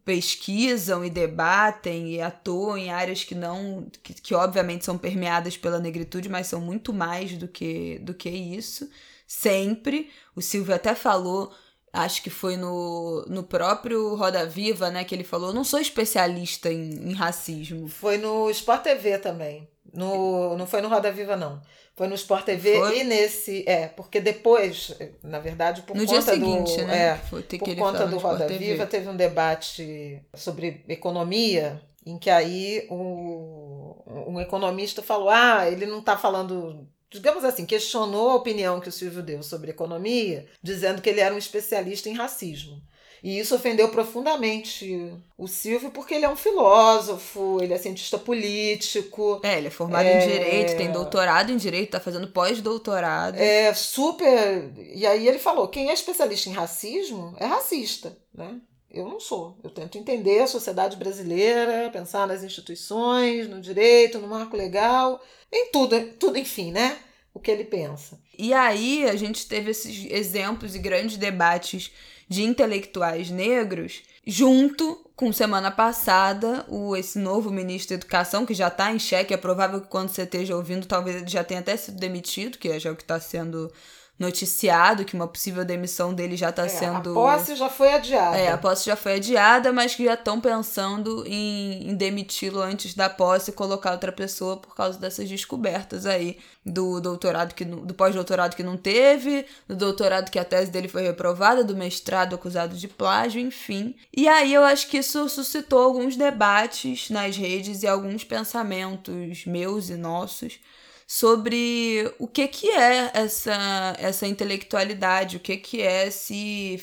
pesquisam 0.04 1.04
e 1.04 1.10
debatem 1.10 2.14
e 2.14 2.20
atuam 2.20 2.76
em 2.76 2.90
áreas 2.90 3.24
que 3.24 3.34
não 3.34 3.86
que, 4.02 4.14
que 4.14 4.34
obviamente 4.34 4.84
são 4.84 4.98
permeadas 4.98 5.56
pela 5.56 5.78
negritude, 5.78 6.28
mas 6.28 6.46
são 6.46 6.60
muito 6.60 6.92
mais 6.92 7.36
do 7.36 7.46
que 7.46 7.98
do 7.98 8.14
que 8.14 8.30
isso. 8.30 8.88
Sempre. 9.26 10.10
O 10.34 10.40
Silvio 10.42 10.74
até 10.74 10.94
falou 10.94 11.54
acho 11.94 12.22
que 12.22 12.28
foi 12.28 12.56
no, 12.56 13.24
no 13.28 13.44
próprio 13.44 14.16
Roda 14.16 14.44
Viva, 14.44 14.90
né, 14.90 15.04
que 15.04 15.14
ele 15.14 15.24
falou, 15.24 15.54
não 15.54 15.62
sou 15.62 15.78
especialista 15.78 16.70
em, 16.70 17.10
em 17.10 17.12
racismo. 17.12 17.88
Foi 17.88 18.18
no 18.18 18.50
Sport 18.50 18.82
TV 18.82 19.18
também. 19.18 19.68
No, 19.92 20.56
não 20.58 20.66
foi 20.66 20.80
no 20.82 20.88
Roda 20.88 21.12
Viva, 21.12 21.36
não. 21.36 21.62
Foi 21.94 22.08
no 22.08 22.16
Sport 22.16 22.44
TV 22.44 22.76
foi? 22.76 22.98
e 22.98 23.04
nesse. 23.04 23.62
É, 23.68 23.86
porque 23.86 24.20
depois, 24.20 24.92
na 25.22 25.38
verdade, 25.38 25.82
por 25.82 25.94
no 25.94 26.04
conta 26.04 26.12
dia 26.12 26.22
seguinte, 26.22 26.76
do. 26.76 26.86
Né? 26.88 26.98
É, 26.98 27.14
por 27.58 27.76
conta 27.76 28.06
do 28.06 28.18
Roda 28.18 28.48
Viva, 28.48 28.84
teve 28.84 29.08
um 29.08 29.14
debate 29.14 30.20
sobre 30.34 30.84
economia, 30.88 31.80
em 32.04 32.18
que 32.18 32.28
aí 32.28 32.84
o, 32.90 33.96
um 34.26 34.40
economista 34.40 35.00
falou: 35.00 35.28
ah, 35.30 35.70
ele 35.70 35.86
não 35.86 36.00
está 36.00 36.16
falando 36.16 36.84
digamos 37.14 37.44
assim, 37.44 37.64
questionou 37.64 38.30
a 38.30 38.34
opinião 38.34 38.80
que 38.80 38.88
o 38.88 38.92
Silvio 38.92 39.22
deu 39.22 39.40
sobre 39.40 39.70
economia, 39.70 40.46
dizendo 40.60 41.00
que 41.00 41.08
ele 41.08 41.20
era 41.20 41.32
um 41.32 41.38
especialista 41.38 42.08
em 42.08 42.14
racismo. 42.14 42.82
E 43.22 43.38
isso 43.38 43.54
ofendeu 43.54 43.88
profundamente 43.88 45.14
o 45.38 45.46
Silvio, 45.46 45.90
porque 45.92 46.12
ele 46.12 46.26
é 46.26 46.28
um 46.28 46.36
filósofo, 46.36 47.58
ele 47.62 47.72
é 47.72 47.78
cientista 47.78 48.18
político. 48.18 49.40
É, 49.42 49.56
ele 49.56 49.68
é 49.68 49.70
formado 49.70 50.04
é... 50.04 50.22
em 50.22 50.28
direito, 50.28 50.76
tem 50.76 50.92
doutorado 50.92 51.50
em 51.50 51.56
direito, 51.56 51.92
tá 51.92 52.00
fazendo 52.00 52.28
pós-doutorado. 52.28 53.36
É 53.36 53.72
super. 53.72 54.70
E 54.76 55.06
aí 55.06 55.26
ele 55.26 55.38
falou: 55.38 55.68
quem 55.68 55.88
é 55.88 55.94
especialista 55.94 56.50
em 56.50 56.52
racismo 56.52 57.34
é 57.38 57.46
racista, 57.46 58.14
né? 58.34 58.60
Eu 58.94 59.08
não 59.08 59.18
sou. 59.18 59.58
Eu 59.62 59.70
tento 59.70 59.98
entender 59.98 60.40
a 60.40 60.46
sociedade 60.46 60.96
brasileira, 60.96 61.90
pensar 61.92 62.28
nas 62.28 62.44
instituições, 62.44 63.48
no 63.48 63.60
direito, 63.60 64.20
no 64.20 64.28
marco 64.28 64.56
legal, 64.56 65.20
em 65.52 65.72
tudo, 65.72 66.00
tudo 66.12 66.38
enfim, 66.38 66.70
né? 66.70 66.96
O 67.34 67.40
que 67.40 67.50
ele 67.50 67.64
pensa. 67.64 68.20
E 68.38 68.54
aí 68.54 69.04
a 69.08 69.16
gente 69.16 69.48
teve 69.48 69.72
esses 69.72 70.08
exemplos 70.08 70.76
e 70.76 70.78
grandes 70.78 71.16
debates 71.16 71.90
de 72.28 72.44
intelectuais 72.44 73.30
negros, 73.30 74.02
junto 74.24 75.04
com 75.16 75.32
semana 75.32 75.72
passada, 75.72 76.64
o 76.68 76.96
esse 76.96 77.18
novo 77.18 77.50
ministro 77.50 77.90
da 77.90 77.94
Educação, 77.96 78.46
que 78.46 78.54
já 78.54 78.68
está 78.68 78.92
em 78.92 78.98
xeque, 78.98 79.34
é 79.34 79.36
provável 79.36 79.80
que 79.80 79.88
quando 79.88 80.08
você 80.08 80.22
esteja 80.22 80.56
ouvindo, 80.56 80.86
talvez 80.86 81.16
ele 81.16 81.28
já 81.28 81.42
tenha 81.42 81.60
até 81.60 81.76
sido 81.76 81.98
demitido, 81.98 82.58
que 82.58 82.68
é 82.68 82.78
já 82.78 82.92
o 82.92 82.96
que 82.96 83.02
está 83.02 83.18
sendo 83.18 83.72
noticiado 84.18 85.04
que 85.04 85.14
uma 85.14 85.26
possível 85.26 85.64
demissão 85.64 86.14
dele 86.14 86.36
já 86.36 86.50
está 86.50 86.66
é, 86.66 86.68
sendo. 86.68 87.10
A 87.10 87.14
posse 87.14 87.56
já 87.56 87.68
foi 87.68 87.92
adiada. 87.92 88.36
É, 88.36 88.52
a 88.52 88.58
posse 88.58 88.86
já 88.86 88.94
foi 88.94 89.14
adiada, 89.14 89.72
mas 89.72 89.94
que 89.94 90.04
já 90.04 90.14
estão 90.14 90.40
pensando 90.40 91.24
em, 91.26 91.90
em 91.90 91.94
demiti-lo 91.96 92.60
antes 92.60 92.94
da 92.94 93.10
posse 93.10 93.50
e 93.50 93.54
colocar 93.54 93.90
outra 93.92 94.12
pessoa 94.12 94.56
por 94.56 94.74
causa 94.74 94.98
dessas 94.98 95.28
descobertas 95.28 96.06
aí 96.06 96.38
do 96.64 97.00
doutorado 97.00 97.54
que 97.54 97.64
do 97.64 97.92
pós-doutorado 97.92 98.54
que 98.54 98.62
não 98.62 98.76
teve, 98.76 99.44
do 99.68 99.76
doutorado 99.76 100.30
que 100.30 100.38
a 100.38 100.44
tese 100.44 100.70
dele 100.70 100.88
foi 100.88 101.02
reprovada, 101.02 101.64
do 101.64 101.76
mestrado 101.76 102.36
acusado 102.36 102.76
de 102.76 102.86
plágio, 102.86 103.40
enfim. 103.40 103.96
E 104.16 104.28
aí 104.28 104.54
eu 104.54 104.62
acho 104.62 104.88
que 104.88 104.98
isso 104.98 105.28
suscitou 105.28 105.82
alguns 105.82 106.16
debates 106.16 107.10
nas 107.10 107.36
redes 107.36 107.82
e 107.82 107.86
alguns 107.88 108.22
pensamentos 108.22 109.44
meus 109.44 109.90
e 109.90 109.96
nossos 109.96 110.60
sobre 111.06 112.12
o 112.18 112.26
que 112.26 112.48
que 112.48 112.70
é 112.70 113.10
essa 113.14 113.94
essa 113.98 114.26
intelectualidade, 114.26 115.36
o 115.36 115.40
que 115.40 115.56
que 115.56 115.82
é 115.82 116.06
esse 116.08 116.82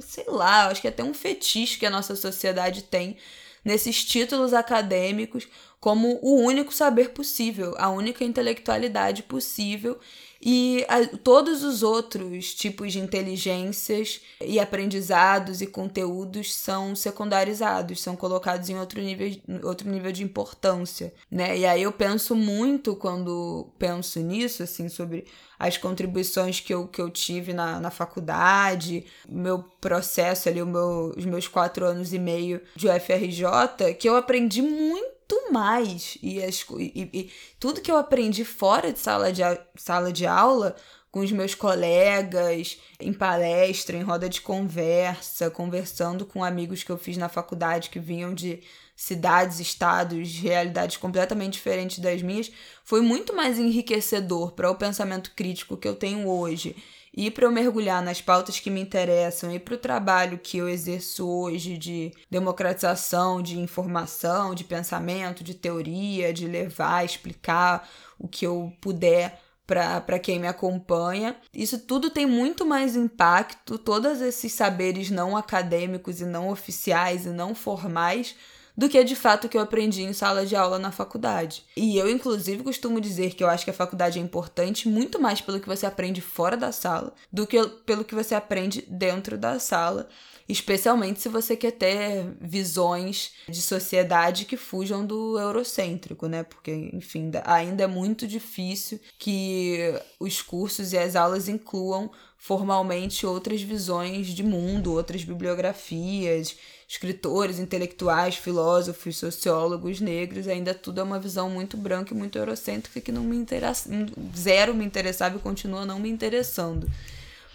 sei 0.00 0.24
lá, 0.28 0.68
acho 0.68 0.80
que 0.80 0.86
é 0.86 0.90
até 0.90 1.02
um 1.04 1.14
fetiche 1.14 1.78
que 1.78 1.86
a 1.86 1.90
nossa 1.90 2.16
sociedade 2.16 2.82
tem 2.84 3.16
nesses 3.64 4.04
títulos 4.04 4.54
acadêmicos 4.54 5.46
como 5.80 6.18
o 6.22 6.36
único 6.40 6.72
saber 6.72 7.10
possível, 7.10 7.74
a 7.78 7.88
única 7.90 8.24
intelectualidade 8.24 9.22
possível 9.22 9.98
e 10.40 10.84
a, 10.88 11.04
todos 11.18 11.64
os 11.64 11.82
outros 11.82 12.54
tipos 12.54 12.92
de 12.92 13.00
inteligências 13.00 14.20
e 14.40 14.60
aprendizados 14.60 15.60
e 15.60 15.66
conteúdos 15.66 16.54
são 16.54 16.94
secundarizados, 16.94 18.00
são 18.00 18.14
colocados 18.14 18.68
em 18.68 18.78
outro 18.78 19.00
nível, 19.00 19.30
outro 19.64 19.88
nível 19.90 20.12
de 20.12 20.22
importância, 20.22 21.12
né? 21.30 21.58
E 21.58 21.66
aí 21.66 21.82
eu 21.82 21.92
penso 21.92 22.36
muito 22.36 22.94
quando 22.94 23.68
penso 23.78 24.20
nisso, 24.20 24.62
assim, 24.62 24.88
sobre 24.88 25.26
as 25.58 25.76
contribuições 25.76 26.60
que 26.60 26.72
eu, 26.72 26.86
que 26.86 27.00
eu 27.00 27.10
tive 27.10 27.52
na, 27.52 27.80
na 27.80 27.90
faculdade, 27.90 29.04
meu 29.28 29.58
processo 29.80 30.48
ali, 30.48 30.62
o 30.62 30.66
meu, 30.66 31.12
os 31.16 31.24
meus 31.24 31.48
quatro 31.48 31.84
anos 31.84 32.12
e 32.12 32.18
meio 32.18 32.60
de 32.76 32.88
UFRJ, 32.88 33.94
que 33.98 34.08
eu 34.08 34.14
aprendi 34.14 34.62
muito 34.62 35.17
muito 35.30 35.52
mais. 35.52 36.16
E, 36.22 36.42
as, 36.42 36.64
e, 36.78 37.10
e, 37.12 37.32
tudo 37.60 37.80
que 37.80 37.90
eu 37.90 37.96
aprendi 37.96 38.44
fora 38.44 38.92
de 38.92 38.98
sala 38.98 39.32
de, 39.32 39.42
sala 39.76 40.12
de 40.12 40.26
aula, 40.26 40.74
com 41.10 41.20
os 41.20 41.30
meus 41.30 41.54
colegas, 41.54 42.78
em 42.98 43.12
palestra, 43.12 43.96
em 43.96 44.02
roda 44.02 44.28
de 44.28 44.40
conversa, 44.40 45.50
conversando 45.50 46.24
com 46.24 46.44
amigos 46.44 46.82
que 46.82 46.90
eu 46.90 46.98
fiz 46.98 47.16
na 47.16 47.28
faculdade 47.28 47.90
que 47.90 47.98
vinham 47.98 48.34
de 48.34 48.60
cidades, 48.96 49.60
estados, 49.60 50.34
realidades 50.34 50.96
completamente 50.96 51.52
diferentes 51.52 52.00
das 52.00 52.20
minhas, 52.20 52.50
foi 52.84 53.00
muito 53.00 53.34
mais 53.34 53.58
enriquecedor 53.58 54.52
para 54.52 54.70
o 54.70 54.74
pensamento 54.74 55.32
crítico 55.36 55.76
que 55.76 55.86
eu 55.86 55.94
tenho 55.94 56.28
hoje 56.28 56.74
e 57.18 57.32
para 57.32 57.46
eu 57.46 57.50
mergulhar 57.50 58.00
nas 58.00 58.20
pautas 58.20 58.60
que 58.60 58.70
me 58.70 58.80
interessam 58.80 59.52
e 59.52 59.58
para 59.58 59.74
o 59.74 59.78
trabalho 59.78 60.38
que 60.38 60.56
eu 60.56 60.68
exerço 60.68 61.28
hoje 61.28 61.76
de 61.76 62.12
democratização 62.30 63.42
de 63.42 63.58
informação, 63.58 64.54
de 64.54 64.62
pensamento, 64.62 65.42
de 65.42 65.52
teoria, 65.52 66.32
de 66.32 66.46
levar, 66.46 67.04
explicar 67.04 67.88
o 68.20 68.28
que 68.28 68.46
eu 68.46 68.72
puder 68.80 69.36
para 69.66 70.20
quem 70.20 70.38
me 70.38 70.46
acompanha. 70.46 71.34
Isso 71.52 71.80
tudo 71.80 72.08
tem 72.08 72.24
muito 72.24 72.64
mais 72.64 72.94
impacto, 72.94 73.78
todos 73.78 74.20
esses 74.20 74.52
saberes 74.52 75.10
não 75.10 75.36
acadêmicos 75.36 76.20
e 76.20 76.24
não 76.24 76.48
oficiais 76.48 77.26
e 77.26 77.30
não 77.30 77.52
formais 77.52 78.36
do 78.78 78.88
que 78.88 79.02
de 79.02 79.16
fato 79.16 79.48
que 79.48 79.56
eu 79.56 79.60
aprendi 79.60 80.04
em 80.04 80.12
sala 80.12 80.46
de 80.46 80.54
aula 80.54 80.78
na 80.78 80.92
faculdade. 80.92 81.64
E 81.76 81.98
eu, 81.98 82.08
inclusive, 82.08 82.62
costumo 82.62 83.00
dizer 83.00 83.34
que 83.34 83.42
eu 83.42 83.48
acho 83.48 83.64
que 83.64 83.72
a 83.72 83.74
faculdade 83.74 84.20
é 84.20 84.22
importante 84.22 84.88
muito 84.88 85.20
mais 85.20 85.40
pelo 85.40 85.58
que 85.58 85.66
você 85.66 85.84
aprende 85.84 86.20
fora 86.20 86.56
da 86.56 86.70
sala 86.70 87.12
do 87.32 87.44
que 87.44 87.60
pelo 87.84 88.04
que 88.04 88.14
você 88.14 88.36
aprende 88.36 88.84
dentro 88.88 89.36
da 89.36 89.58
sala. 89.58 90.08
Especialmente 90.48 91.20
se 91.20 91.28
você 91.28 91.56
quer 91.56 91.72
ter 91.72 92.36
visões 92.40 93.32
de 93.48 93.60
sociedade 93.60 94.44
que 94.44 94.56
fujam 94.56 95.04
do 95.04 95.36
eurocêntrico, 95.38 96.26
né? 96.26 96.44
Porque, 96.44 96.90
enfim, 96.92 97.30
ainda 97.44 97.82
é 97.82 97.86
muito 97.86 98.26
difícil 98.28 99.00
que 99.18 99.92
os 100.20 100.40
cursos 100.40 100.92
e 100.92 100.98
as 100.98 101.16
aulas 101.16 101.48
incluam 101.48 102.10
formalmente 102.38 103.26
outras 103.26 103.60
visões 103.60 104.28
de 104.28 104.42
mundo, 104.44 104.94
outras 104.94 105.24
bibliografias, 105.24 106.56
escritores, 106.88 107.58
intelectuais, 107.58 108.36
filósofos, 108.36 109.18
sociólogos 109.18 110.00
negros, 110.00 110.48
ainda 110.48 110.72
tudo 110.72 111.00
é 111.00 111.04
uma 111.04 111.20
visão 111.20 111.50
muito 111.50 111.76
branca 111.76 112.14
e 112.14 112.16
muito 112.16 112.38
eurocêntrica 112.38 112.98
que 112.98 113.12
não 113.12 113.22
me 113.22 113.36
interessa, 113.36 113.90
zero 114.34 114.74
me 114.74 114.86
interessava 114.86 115.36
e 115.36 115.40
continua 115.40 115.84
não 115.84 116.00
me 116.00 116.08
interessando. 116.08 116.90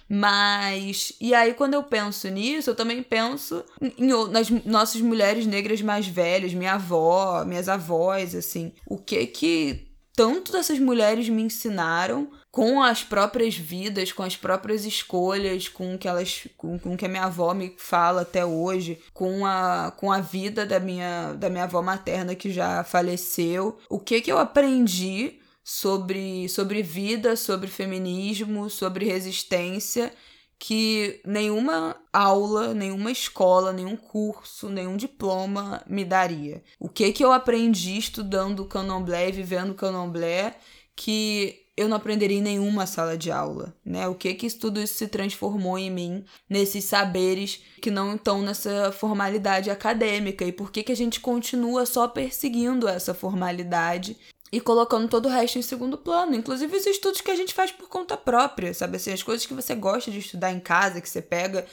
Mas, 0.08 1.14
e 1.20 1.34
aí 1.34 1.56
quando 1.56 1.74
eu 1.74 1.82
penso 1.82 2.30
nisso, 2.30 2.70
eu 2.70 2.76
também 2.76 3.02
penso 3.02 3.66
em, 3.82 4.10
nas 4.30 4.52
nossas 4.64 5.02
mulheres 5.02 5.48
negras 5.48 5.82
mais 5.82 6.06
velhas, 6.06 6.54
minha 6.54 6.74
avó, 6.74 7.44
minhas 7.44 7.68
avós, 7.68 8.36
assim, 8.36 8.72
o 8.86 8.98
que 8.98 9.26
que 9.26 9.88
tanto 10.16 10.52
dessas 10.52 10.78
mulheres 10.78 11.28
me 11.28 11.42
ensinaram 11.42 12.30
com 12.54 12.84
as 12.84 13.04
próprias 13.04 13.58
vidas, 13.58 14.12
com 14.12 14.22
as 14.22 14.38
próprias 14.38 14.86
escolhas, 14.86 15.68
com 15.68 15.98
que 15.98 16.08
elas, 16.08 16.48
com, 16.56 16.78
com 16.78 16.96
que 16.96 17.04
a 17.04 17.10
minha 17.10 17.24
avó 17.24 17.52
me 17.52 17.74
fala 17.80 18.22
até 18.22 18.46
hoje, 18.46 19.00
com 19.12 19.44
a, 19.44 19.92
com 19.98 20.12
a 20.12 20.20
vida 20.20 20.64
da 20.64 20.80
minha, 20.80 21.34
da 21.34 21.50
minha 21.50 21.64
avó 21.64 21.82
materna 21.82 22.36
que 22.36 22.52
já 22.52 22.84
faleceu. 22.84 23.80
O 23.90 24.00
que 24.00 24.22
que 24.22 24.32
eu 24.32 24.38
aprendi 24.38 25.40
sobre, 25.64 26.48
sobre 26.48 26.84
vida, 26.84 27.36
sobre 27.36 27.68
feminismo, 27.72 28.70
sobre 28.70 29.08
resistência 29.08 30.14
que 30.60 31.22
nenhuma 31.26 31.96
aula, 32.14 32.72
nenhuma 32.76 33.10
escola, 33.10 33.74
nenhum 33.74 33.98
curso, 33.98 34.70
nenhum 34.70 34.96
diploma 34.96 35.82
me 35.88 36.06
daria. 36.06 36.62
O 36.80 36.88
que 36.88 37.12
que 37.14 37.26
eu 37.26 37.32
aprendi 37.32 37.98
estudando 37.98 38.64
candomblé 38.66 39.30
e 39.30 39.32
vivendo 39.32 39.74
candomblé 39.74 40.56
que 40.96 41.63
eu 41.76 41.90
não 41.90 41.98
aprenderia 41.98 42.38
em 42.38 42.42
nenhuma 42.42 42.86
sala 42.86 43.18
de 43.18 43.32
aula, 43.32 43.76
né? 43.84 44.08
O 44.08 44.14
que 44.14 44.34
que 44.36 44.50
tudo 44.52 44.80
isso 44.80 44.94
se 44.94 45.08
transformou 45.08 45.78
em 45.78 45.90
mim, 45.90 46.24
nesses 46.48 46.84
saberes 46.84 47.62
que 47.82 47.90
não 47.90 48.16
estão 48.16 48.42
nessa 48.42 48.92
formalidade 48.92 49.72
acadêmica 49.72 50.46
e 50.46 50.52
por 50.52 50.72
que 50.72 50.84
que 50.84 50.92
a 50.92 50.96
gente 50.96 51.20
continua 51.20 51.86
só 51.86 52.08
perseguindo 52.08 52.88
essa 52.88 53.14
formalidade 53.14 54.16
e 54.52 54.62
colocando 54.62 55.10
todo 55.10 55.26
o 55.26 55.32
resto 55.32 55.58
em 55.58 55.64
segundo 55.64 55.98
plano, 55.98 56.36
inclusive 56.36 56.78
os 56.78 56.86
estudos 56.86 57.22
que 57.22 57.32
a 57.32 57.36
gente 57.36 57.56
faz 57.56 57.72
por 57.72 57.90
conta 57.90 58.16
própria, 58.16 58.72
sabe 58.72 58.98
assim, 58.98 59.12
as 59.12 59.24
coisas 59.24 59.48
que 59.48 59.54
você 59.54 59.74
gosta 59.74 60.12
de 60.12 60.20
estudar 60.20 60.52
em 60.52 60.60
casa, 60.60 61.02
que 61.02 61.10
você 61.10 61.24
pega 61.24 61.66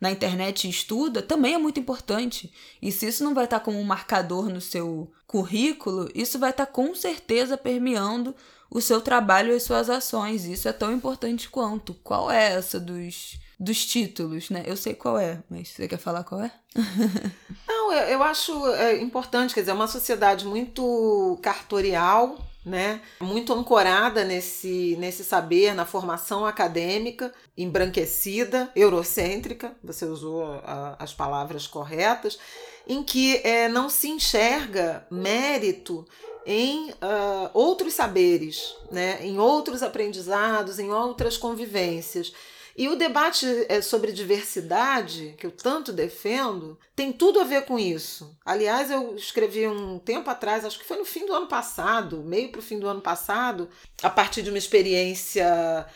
na 0.00 0.12
internet 0.12 0.64
e 0.64 0.70
estuda, 0.70 1.20
também 1.20 1.54
é 1.54 1.58
muito 1.58 1.80
importante. 1.80 2.52
E 2.80 2.92
se 2.92 3.08
isso 3.08 3.24
não 3.24 3.34
vai 3.34 3.44
estar 3.44 3.58
como 3.58 3.80
um 3.80 3.84
marcador 3.84 4.48
no 4.48 4.60
seu 4.60 5.10
currículo, 5.26 6.08
isso 6.14 6.38
vai 6.38 6.50
estar 6.50 6.66
com 6.66 6.94
certeza 6.94 7.58
permeando 7.58 8.36
o 8.70 8.80
seu 8.80 9.00
trabalho 9.00 9.52
e 9.52 9.56
as 9.56 9.62
suas 9.62 9.88
ações. 9.88 10.44
Isso 10.44 10.68
é 10.68 10.72
tão 10.72 10.92
importante 10.92 11.48
quanto. 11.48 11.94
Qual 11.94 12.30
é 12.30 12.52
essa 12.52 12.78
dos 12.78 13.38
dos 13.58 13.84
títulos, 13.84 14.50
né? 14.50 14.62
Eu 14.66 14.76
sei 14.76 14.94
qual 14.94 15.18
é, 15.18 15.42
mas 15.50 15.68
você 15.68 15.88
quer 15.88 15.98
falar 15.98 16.22
qual 16.22 16.42
é? 16.42 16.52
Não, 17.66 17.92
eu, 17.92 18.08
eu 18.10 18.22
acho 18.22 18.66
é, 18.74 19.00
importante, 19.00 19.52
quer 19.52 19.60
dizer, 19.60 19.72
é 19.72 19.74
uma 19.74 19.88
sociedade 19.88 20.46
muito 20.46 21.36
cartorial, 21.42 22.38
né? 22.64 23.00
Muito 23.20 23.52
ancorada 23.52 24.24
nesse, 24.24 24.96
nesse 25.00 25.24
saber, 25.24 25.74
na 25.74 25.84
formação 25.84 26.46
acadêmica, 26.46 27.32
embranquecida, 27.56 28.70
eurocêntrica, 28.76 29.74
você 29.82 30.04
usou 30.04 30.44
a, 30.64 30.94
as 30.98 31.12
palavras 31.12 31.66
corretas, 31.66 32.38
em 32.86 33.02
que 33.02 33.38
é, 33.38 33.68
não 33.68 33.90
se 33.90 34.08
enxerga 34.08 35.04
mérito 35.10 36.06
em 36.50 36.88
uh, 36.92 37.50
outros 37.52 37.92
saberes, 37.92 38.74
né? 38.90 39.18
em 39.20 39.38
outros 39.38 39.82
aprendizados, 39.82 40.78
em 40.78 40.90
outras 40.90 41.36
convivências. 41.36 42.32
E 42.74 42.88
o 42.88 42.96
debate 42.96 43.44
é, 43.68 43.82
sobre 43.82 44.12
diversidade, 44.12 45.34
que 45.36 45.44
eu 45.44 45.50
tanto 45.50 45.92
defendo, 45.92 46.78
tem 46.96 47.12
tudo 47.12 47.38
a 47.38 47.44
ver 47.44 47.66
com 47.66 47.78
isso. 47.78 48.34
Aliás, 48.46 48.90
eu 48.90 49.14
escrevi 49.14 49.68
um 49.68 49.98
tempo 49.98 50.30
atrás, 50.30 50.64
acho 50.64 50.78
que 50.78 50.86
foi 50.86 50.96
no 50.96 51.04
fim 51.04 51.26
do 51.26 51.34
ano 51.34 51.48
passado, 51.48 52.22
meio 52.24 52.50
para 52.50 52.60
o 52.60 52.62
fim 52.62 52.78
do 52.78 52.88
ano 52.88 53.02
passado, 53.02 53.68
a 54.02 54.08
partir 54.08 54.40
de 54.40 54.48
uma 54.48 54.58
experiência 54.58 55.86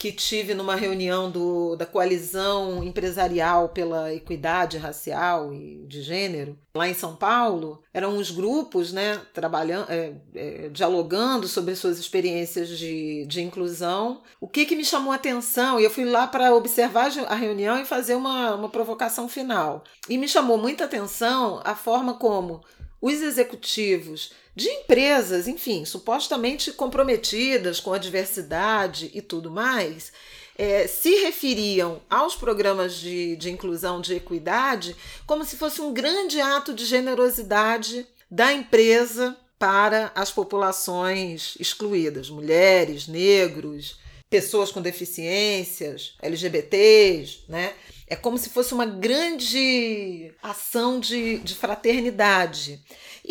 que 0.00 0.10
tive 0.10 0.54
numa 0.54 0.76
reunião 0.76 1.30
do, 1.30 1.76
da 1.76 1.84
coalizão 1.84 2.82
empresarial 2.82 3.68
pela 3.68 4.10
equidade 4.14 4.78
racial 4.78 5.52
e 5.52 5.84
de 5.86 6.00
gênero, 6.00 6.58
lá 6.74 6.88
em 6.88 6.94
São 6.94 7.14
Paulo, 7.14 7.82
eram 7.92 8.16
uns 8.16 8.30
grupos 8.30 8.94
né, 8.94 9.20
trabalhando, 9.34 9.90
é, 9.90 10.14
é, 10.34 10.68
dialogando 10.70 11.46
sobre 11.46 11.76
suas 11.76 11.98
experiências 11.98 12.70
de, 12.70 13.26
de 13.26 13.42
inclusão. 13.42 14.22
O 14.40 14.48
que, 14.48 14.64
que 14.64 14.74
me 14.74 14.86
chamou 14.86 15.12
a 15.12 15.16
atenção, 15.16 15.78
e 15.78 15.84
eu 15.84 15.90
fui 15.90 16.06
lá 16.06 16.26
para 16.26 16.54
observar 16.54 17.10
a 17.28 17.34
reunião 17.34 17.78
e 17.78 17.84
fazer 17.84 18.14
uma, 18.14 18.54
uma 18.54 18.70
provocação 18.70 19.28
final. 19.28 19.84
E 20.08 20.16
me 20.16 20.26
chamou 20.26 20.56
muita 20.56 20.86
atenção 20.86 21.60
a 21.62 21.74
forma 21.74 22.14
como 22.14 22.62
os 23.02 23.20
executivos 23.20 24.32
de 24.54 24.68
empresas, 24.68 25.46
enfim, 25.46 25.84
supostamente 25.84 26.72
comprometidas 26.72 27.80
com 27.80 27.92
a 27.92 27.98
diversidade 27.98 29.10
e 29.14 29.22
tudo 29.22 29.50
mais, 29.50 30.12
é, 30.58 30.86
se 30.86 31.22
referiam 31.22 32.02
aos 32.10 32.36
programas 32.36 32.94
de, 32.94 33.36
de 33.36 33.50
inclusão, 33.50 34.00
de 34.00 34.14
equidade, 34.14 34.94
como 35.26 35.44
se 35.44 35.56
fosse 35.56 35.80
um 35.80 35.92
grande 35.92 36.40
ato 36.40 36.74
de 36.74 36.84
generosidade 36.84 38.06
da 38.30 38.52
empresa 38.52 39.36
para 39.58 40.12
as 40.14 40.30
populações 40.30 41.54
excluídas, 41.58 42.30
mulheres, 42.30 43.06
negros, 43.06 43.98
pessoas 44.30 44.70
com 44.70 44.80
deficiências, 44.80 46.14
LGBTs, 46.22 47.40
né? 47.48 47.74
É 48.06 48.16
como 48.16 48.38
se 48.38 48.48
fosse 48.48 48.74
uma 48.74 48.86
grande 48.86 50.32
ação 50.42 50.98
de, 50.98 51.38
de 51.38 51.54
fraternidade. 51.54 52.80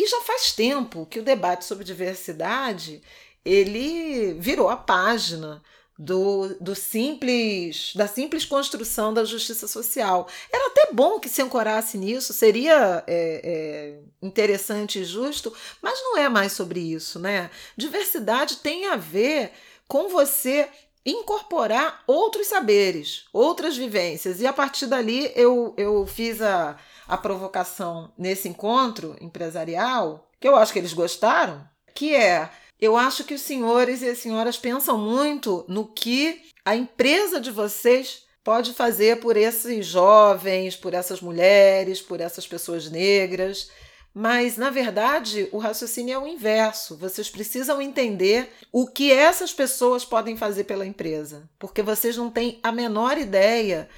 E 0.00 0.06
já 0.06 0.22
faz 0.22 0.52
tempo 0.52 1.04
que 1.04 1.18
o 1.18 1.22
debate 1.22 1.66
sobre 1.66 1.84
diversidade 1.84 3.02
ele 3.44 4.32
virou 4.32 4.70
a 4.70 4.76
página 4.76 5.62
do, 5.98 6.56
do 6.58 6.74
simples 6.74 7.92
da 7.94 8.06
simples 8.06 8.46
construção 8.46 9.12
da 9.12 9.26
justiça 9.26 9.68
social. 9.68 10.26
Era 10.50 10.68
até 10.68 10.90
bom 10.94 11.20
que 11.20 11.28
se 11.28 11.42
ancorasse 11.42 11.98
nisso, 11.98 12.32
seria 12.32 13.04
é, 13.06 13.42
é, 13.44 14.26
interessante 14.26 15.00
e 15.00 15.04
justo, 15.04 15.52
mas 15.82 16.00
não 16.00 16.16
é 16.16 16.30
mais 16.30 16.52
sobre 16.52 16.80
isso, 16.80 17.18
né? 17.18 17.50
Diversidade 17.76 18.56
tem 18.56 18.86
a 18.86 18.96
ver 18.96 19.52
com 19.86 20.08
você 20.08 20.66
incorporar 21.04 22.02
outros 22.06 22.46
saberes, 22.46 23.24
outras 23.32 23.76
vivências. 23.76 24.40
E 24.40 24.46
a 24.46 24.52
partir 24.52 24.86
dali 24.86 25.32
eu, 25.34 25.74
eu 25.76 26.06
fiz 26.06 26.40
a, 26.42 26.76
a 27.08 27.16
provocação 27.16 28.12
nesse 28.16 28.48
encontro 28.48 29.16
empresarial, 29.20 30.28
que 30.38 30.48
eu 30.48 30.56
acho 30.56 30.72
que 30.72 30.78
eles 30.78 30.92
gostaram, 30.92 31.66
que 31.94 32.14
é: 32.14 32.50
eu 32.80 32.96
acho 32.96 33.24
que 33.24 33.34
os 33.34 33.42
senhores 33.42 34.02
e 34.02 34.08
as 34.08 34.18
senhoras 34.18 34.56
pensam 34.56 34.96
muito 34.98 35.64
no 35.68 35.86
que 35.86 36.42
a 36.64 36.76
empresa 36.76 37.40
de 37.40 37.50
vocês 37.50 38.24
pode 38.42 38.72
fazer 38.72 39.20
por 39.20 39.36
esses 39.36 39.86
jovens, 39.86 40.76
por 40.76 40.94
essas 40.94 41.20
mulheres, 41.20 42.00
por 42.00 42.20
essas 42.20 42.46
pessoas 42.46 42.90
negras. 42.90 43.70
Mas, 44.12 44.56
na 44.56 44.70
verdade, 44.70 45.48
o 45.52 45.58
raciocínio 45.58 46.14
é 46.14 46.18
o 46.18 46.26
inverso. 46.26 46.96
Vocês 46.96 47.30
precisam 47.30 47.80
entender 47.80 48.52
o 48.72 48.86
que 48.86 49.12
essas 49.12 49.52
pessoas 49.52 50.04
podem 50.04 50.36
fazer 50.36 50.64
pela 50.64 50.86
empresa, 50.86 51.48
porque 51.58 51.82
vocês 51.82 52.16
não 52.16 52.28
têm 52.28 52.58
a 52.62 52.72
menor 52.72 53.16
ideia 53.16 53.88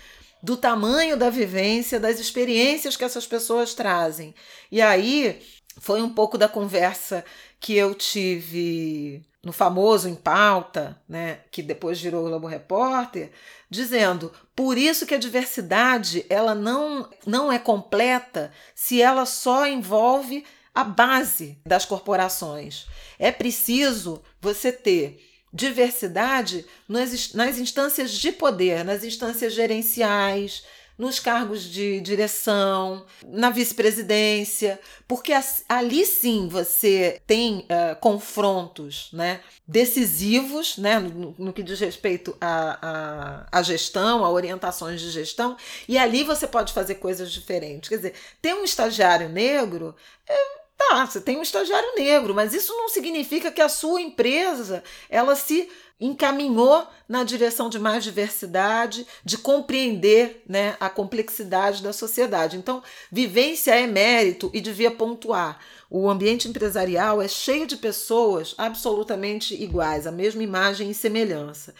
do 0.42 0.56
tamanho 0.56 1.16
da 1.16 1.30
vivência, 1.30 2.00
das 2.00 2.18
experiências 2.18 2.96
que 2.96 3.04
essas 3.04 3.26
pessoas 3.26 3.74
trazem. 3.74 4.34
E 4.70 4.82
aí 4.82 5.40
foi 5.78 6.02
um 6.02 6.12
pouco 6.12 6.36
da 6.36 6.48
conversa 6.48 7.24
que 7.58 7.74
eu 7.74 7.94
tive 7.94 9.22
no 9.44 9.52
famoso 9.52 10.08
Em 10.08 10.14
Pauta, 10.14 11.00
né, 11.08 11.40
que 11.50 11.62
depois 11.62 12.00
virou 12.00 12.24
Globo 12.24 12.46
Repórter, 12.46 13.32
dizendo 13.68 14.32
por 14.54 14.78
isso 14.78 15.04
que 15.04 15.14
a 15.14 15.18
diversidade 15.18 16.24
ela 16.30 16.54
não, 16.54 17.08
não 17.26 17.50
é 17.50 17.58
completa 17.58 18.52
se 18.74 19.02
ela 19.02 19.26
só 19.26 19.66
envolve 19.66 20.44
a 20.74 20.84
base 20.84 21.58
das 21.66 21.84
corporações. 21.84 22.86
É 23.18 23.32
preciso 23.32 24.22
você 24.40 24.70
ter 24.70 25.20
diversidade 25.52 26.64
nas 26.88 27.58
instâncias 27.58 28.10
de 28.12 28.32
poder, 28.32 28.84
nas 28.84 29.04
instâncias 29.04 29.52
gerenciais, 29.52 30.64
nos 30.96 31.18
cargos 31.18 31.64
de 31.64 32.00
direção, 32.00 33.04
na 33.26 33.50
vice-presidência, 33.50 34.78
porque 35.08 35.32
ali 35.68 36.04
sim 36.06 36.48
você 36.48 37.20
tem 37.26 37.60
uh, 37.60 37.96
confrontos 38.00 39.08
né, 39.12 39.40
decisivos 39.66 40.76
né, 40.78 40.98
no, 40.98 41.34
no, 41.38 41.52
que 41.52 41.62
diz 41.62 41.80
respeito 41.80 42.36
à, 42.40 43.46
à, 43.50 43.62
gestão, 43.62 44.24
a 44.24 44.30
orientações 44.30 45.00
de 45.00 45.10
gestão, 45.10 45.56
e 45.88 45.98
ali 45.98 46.24
você 46.24 46.46
pode 46.46 46.72
fazer 46.72 46.96
coisas 46.96 47.32
diferentes. 47.32 47.88
Quer 47.88 47.96
dizer, 47.96 48.14
ter 48.40 48.54
um 48.54 48.64
estagiário 48.64 49.28
negro. 49.28 49.94
É, 50.28 50.62
Tá, 50.88 51.06
você 51.06 51.20
tem 51.20 51.36
um 51.36 51.42
estagiário 51.42 51.94
negro, 51.94 52.34
mas 52.34 52.52
isso 52.52 52.72
não 52.76 52.88
significa 52.88 53.52
que 53.52 53.60
a 53.60 53.68
sua 53.68 54.00
empresa 54.00 54.82
ela 55.08 55.36
se 55.36 55.70
encaminhou 56.04 56.86
na 57.08 57.24
direção 57.24 57.68
de 57.68 57.78
mais 57.78 58.02
diversidade, 58.02 59.06
de 59.24 59.38
compreender 59.38 60.42
né, 60.48 60.76
a 60.80 60.90
complexidade 60.90 61.82
da 61.82 61.92
sociedade. 61.92 62.56
Então, 62.56 62.82
vivência 63.10 63.74
é 63.74 63.86
mérito 63.86 64.50
e 64.52 64.60
devia 64.60 64.90
pontuar. 64.90 65.60
O 65.88 66.08
ambiente 66.08 66.48
empresarial 66.48 67.20
é 67.20 67.28
cheio 67.28 67.66
de 67.66 67.76
pessoas 67.76 68.54
absolutamente 68.58 69.54
iguais, 69.54 70.06
a 70.06 70.12
mesma 70.12 70.42
imagem 70.42 70.90
e 70.90 70.94
semelhança. 70.94 71.74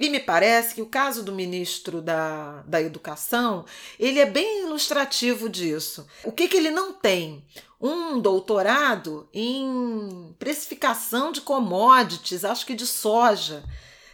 E 0.00 0.08
me 0.08 0.18
parece 0.18 0.74
que 0.74 0.80
o 0.80 0.86
caso 0.86 1.22
do 1.22 1.30
ministro 1.30 2.00
da, 2.00 2.62
da 2.62 2.80
Educação, 2.80 3.66
ele 3.98 4.18
é 4.18 4.24
bem 4.24 4.62
ilustrativo 4.62 5.46
disso. 5.46 6.06
O 6.24 6.32
que, 6.32 6.48
que 6.48 6.56
ele 6.56 6.70
não 6.70 6.94
tem? 6.94 7.44
Um 7.78 8.18
doutorado 8.18 9.28
em 9.32 10.34
precificação 10.38 11.30
de 11.30 11.42
commodities, 11.42 12.46
acho 12.46 12.64
que 12.64 12.74
de 12.74 12.86
soja. 12.86 13.62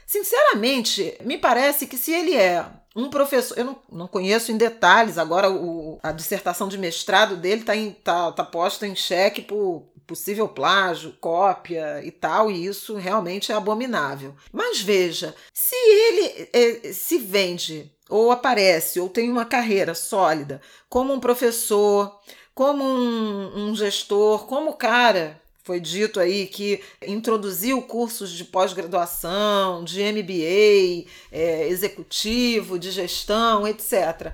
Sinceramente, 0.04 1.16
me 1.20 1.38
parece 1.38 1.86
que 1.86 1.96
se 1.96 2.12
ele 2.12 2.34
é 2.34 2.66
um 2.96 3.10
professor, 3.10 3.58
eu 3.58 3.64
não, 3.66 3.76
não 3.92 4.08
conheço 4.08 4.50
em 4.50 4.56
detalhes, 4.56 5.18
agora 5.18 5.50
o, 5.50 5.98
a 6.02 6.12
dissertação 6.12 6.66
de 6.66 6.78
mestrado 6.78 7.36
dele 7.36 7.60
está 7.60 7.74
tá, 8.02 8.32
tá 8.32 8.44
posta 8.44 8.86
em 8.86 8.96
xeque 8.96 9.42
por 9.42 9.84
possível 10.06 10.48
plágio, 10.48 11.14
cópia 11.20 12.02
e 12.02 12.10
tal, 12.10 12.50
e 12.50 12.64
isso 12.64 12.94
realmente 12.94 13.52
é 13.52 13.54
abominável. 13.54 14.34
Mas 14.52 14.80
veja, 14.80 15.34
se 15.52 15.74
ele 15.74 16.48
é, 16.52 16.92
se 16.92 17.18
vende 17.18 17.92
ou 18.08 18.30
aparece, 18.30 19.00
ou 19.00 19.08
tem 19.08 19.30
uma 19.30 19.44
carreira 19.44 19.94
sólida, 19.94 20.60
como 20.88 21.12
um 21.12 21.20
professor, 21.20 22.18
como 22.54 22.82
um, 22.82 23.68
um 23.68 23.74
gestor, 23.74 24.46
como 24.46 24.70
o 24.70 24.76
cara 24.76 25.40
foi 25.66 25.80
dito 25.80 26.20
aí 26.20 26.46
que 26.46 26.80
introduziu 27.04 27.82
cursos 27.82 28.30
de 28.30 28.44
pós-graduação, 28.44 29.82
de 29.82 30.00
MBA, 30.00 31.10
é, 31.32 31.66
executivo, 31.68 32.78
de 32.78 32.92
gestão, 32.92 33.66
etc 33.66 34.32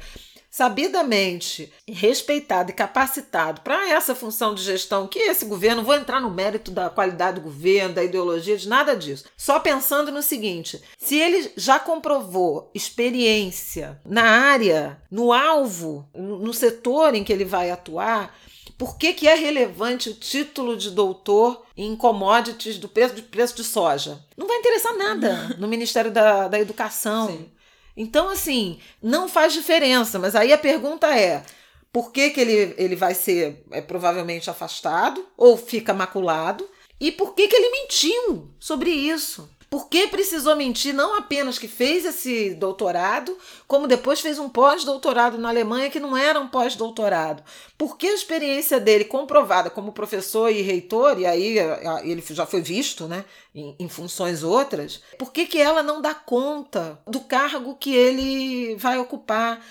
sabidamente 0.53 1.73
respeitado 1.89 2.71
e 2.71 2.75
capacitado 2.75 3.63
para 3.63 3.89
essa 3.89 4.15
função 4.15 4.55
de 4.55 4.63
gestão 4.63 5.09
que 5.09 5.19
esse 5.19 5.47
governo, 5.47 5.83
vou 5.83 5.95
entrar 5.95 6.21
no 6.21 6.29
mérito 6.29 6.71
da 6.71 6.91
qualidade 6.91 7.41
do 7.41 7.45
governo, 7.45 7.95
da 7.95 8.05
ideologia, 8.05 8.59
de 8.59 8.69
nada 8.69 8.95
disso. 8.95 9.25
Só 9.35 9.59
pensando 9.59 10.13
no 10.13 10.21
seguinte: 10.21 10.83
se 10.99 11.17
ele 11.17 11.51
já 11.57 11.81
comprovou 11.81 12.71
experiência 12.75 13.99
na 14.05 14.25
área, 14.25 15.01
no 15.11 15.33
alvo, 15.33 16.07
no 16.15 16.53
setor 16.53 17.15
em 17.15 17.25
que 17.25 17.33
ele 17.33 17.47
vai 17.47 17.71
atuar, 17.71 18.37
por 18.83 18.99
que, 18.99 19.13
que 19.13 19.29
é 19.29 19.37
relevante 19.37 20.11
o 20.11 20.15
título 20.15 20.77
de 20.77 20.91
doutor 20.91 21.65
em 21.77 21.95
commodities 21.95 22.79
do 22.79 22.89
preço 22.89 23.15
de, 23.15 23.23
preço 23.23 23.55
de 23.55 23.63
soja? 23.63 24.19
Não 24.37 24.49
vai 24.49 24.59
interessar 24.59 24.97
nada 24.97 25.55
no 25.57 25.69
Ministério 25.69 26.11
da, 26.11 26.49
da 26.49 26.59
Educação. 26.59 27.29
Sim. 27.29 27.49
Então, 27.97 28.29
assim, 28.29 28.81
não 29.01 29.29
faz 29.29 29.53
diferença. 29.53 30.19
Mas 30.19 30.35
aí 30.35 30.53
a 30.53 30.59
pergunta 30.59 31.17
é: 31.17 31.45
por 31.93 32.11
que, 32.11 32.31
que 32.31 32.41
ele, 32.41 32.75
ele 32.77 32.97
vai 32.97 33.15
ser 33.15 33.65
é, 33.71 33.81
provavelmente 33.81 34.51
afastado 34.51 35.25
ou 35.37 35.57
fica 35.57 35.95
maculado? 35.95 36.69
E 36.99 37.13
por 37.13 37.37
que, 37.37 37.47
que 37.47 37.55
ele 37.55 37.71
mentiu 37.71 38.51
sobre 38.59 38.91
isso? 38.91 39.49
Por 39.73 39.89
que 39.89 40.07
precisou 40.07 40.55
mentir? 40.55 40.93
Não 40.93 41.17
apenas 41.17 41.59
que 41.59 41.67
fez 41.67 42.05
esse 42.05 42.51
doutorado, 42.51 43.35
como 43.67 43.89
depois 43.89 44.21
fez 44.21 44.39
um 44.39 44.47
pós-doutorado 44.47 45.39
na 45.39 45.49
Alemanha 45.49 45.89
que 45.89 45.99
não 45.99 46.15
era 46.15 46.39
um 46.39 46.47
pós-doutorado. 46.47 47.43
Por 47.79 47.97
que 47.97 48.07
a 48.07 48.15
experiência 48.15 48.79
dele 48.79 49.07
comprovada 49.07 49.71
como 49.71 49.93
professor 49.93 50.51
e 50.53 50.61
reitor, 50.61 51.19
e 51.19 51.25
aí 51.25 51.57
ele 52.05 52.23
já 52.33 52.45
foi 52.45 52.61
visto 52.61 53.09
né, 53.09 53.25
em, 53.55 53.75
em 53.79 53.89
funções 53.89 54.43
outras, 54.43 55.01
por 55.19 55.33
que, 55.33 55.47
que 55.47 55.59
ela 55.59 55.83
não 55.83 56.03
dá 56.03 56.13
conta 56.13 57.01
do 57.07 57.21
cargo 57.21 57.75
que 57.75 57.95
ele 57.95 58.77
vai 58.77 58.99
ocupar? 58.99 59.65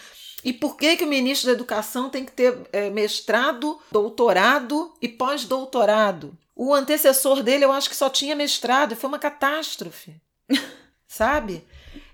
E 0.44 0.52
por 0.52 0.78
que, 0.78 0.98
que 0.98 1.04
o 1.04 1.08
ministro 1.08 1.46
da 1.46 1.54
Educação 1.54 2.10
tem 2.10 2.26
que 2.26 2.32
ter 2.32 2.58
é, 2.74 2.90
mestrado, 2.90 3.78
doutorado 3.92 4.92
e 5.00 5.08
pós-doutorado? 5.08 6.36
O 6.64 6.76
antecessor 6.76 7.42
dele, 7.42 7.66
eu 7.66 7.72
acho 7.72 7.90
que 7.90 7.96
só 7.96 8.08
tinha 8.08 8.36
mestrado, 8.36 8.92
e 8.92 8.96
foi 8.96 9.08
uma 9.08 9.18
catástrofe. 9.18 10.14
Sabe? 11.08 11.66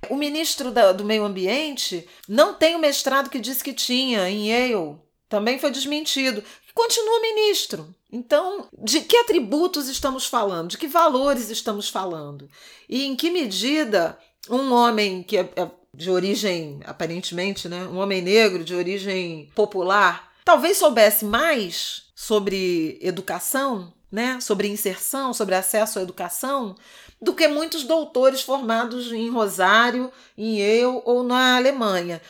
O 0.09 0.15
ministro 0.15 0.71
da, 0.71 0.93
do 0.93 1.03
Meio 1.03 1.25
Ambiente 1.25 2.07
não 2.29 2.53
tem 2.53 2.73
o 2.73 2.79
mestrado 2.79 3.29
que 3.29 3.41
disse 3.41 3.61
que 3.61 3.73
tinha 3.73 4.29
em 4.29 4.47
Yale. 4.49 4.95
Também 5.27 5.59
foi 5.59 5.69
desmentido. 5.69 6.41
Continua 6.73 7.19
ministro. 7.19 7.93
Então, 8.09 8.69
de 8.81 9.01
que 9.01 9.17
atributos 9.17 9.89
estamos 9.89 10.25
falando? 10.25 10.69
De 10.69 10.77
que 10.77 10.87
valores 10.87 11.49
estamos 11.49 11.89
falando? 11.89 12.49
E 12.87 13.03
em 13.03 13.17
que 13.17 13.29
medida 13.29 14.17
um 14.49 14.71
homem 14.71 15.23
que 15.23 15.35
é, 15.35 15.41
é 15.57 15.69
de 15.93 16.09
origem, 16.09 16.79
aparentemente, 16.85 17.67
né? 17.67 17.85
Um 17.85 17.97
homem 17.97 18.21
negro 18.21 18.63
de 18.63 18.73
origem 18.73 19.51
popular, 19.53 20.31
talvez 20.45 20.77
soubesse 20.77 21.25
mais 21.25 22.03
sobre 22.15 22.97
educação 23.01 23.93
né, 24.11 24.39
sobre 24.39 24.67
inserção, 24.67 25.33
sobre 25.33 25.55
acesso 25.55 25.99
à 25.99 26.01
educação, 26.01 26.75
do 27.21 27.33
que 27.33 27.47
muitos 27.47 27.83
doutores 27.83 28.41
formados 28.41 29.11
em 29.11 29.29
Rosário, 29.29 30.11
em 30.37 30.59
Yale 30.59 31.01
ou 31.05 31.23
na 31.23 31.57
Alemanha. 31.57 32.21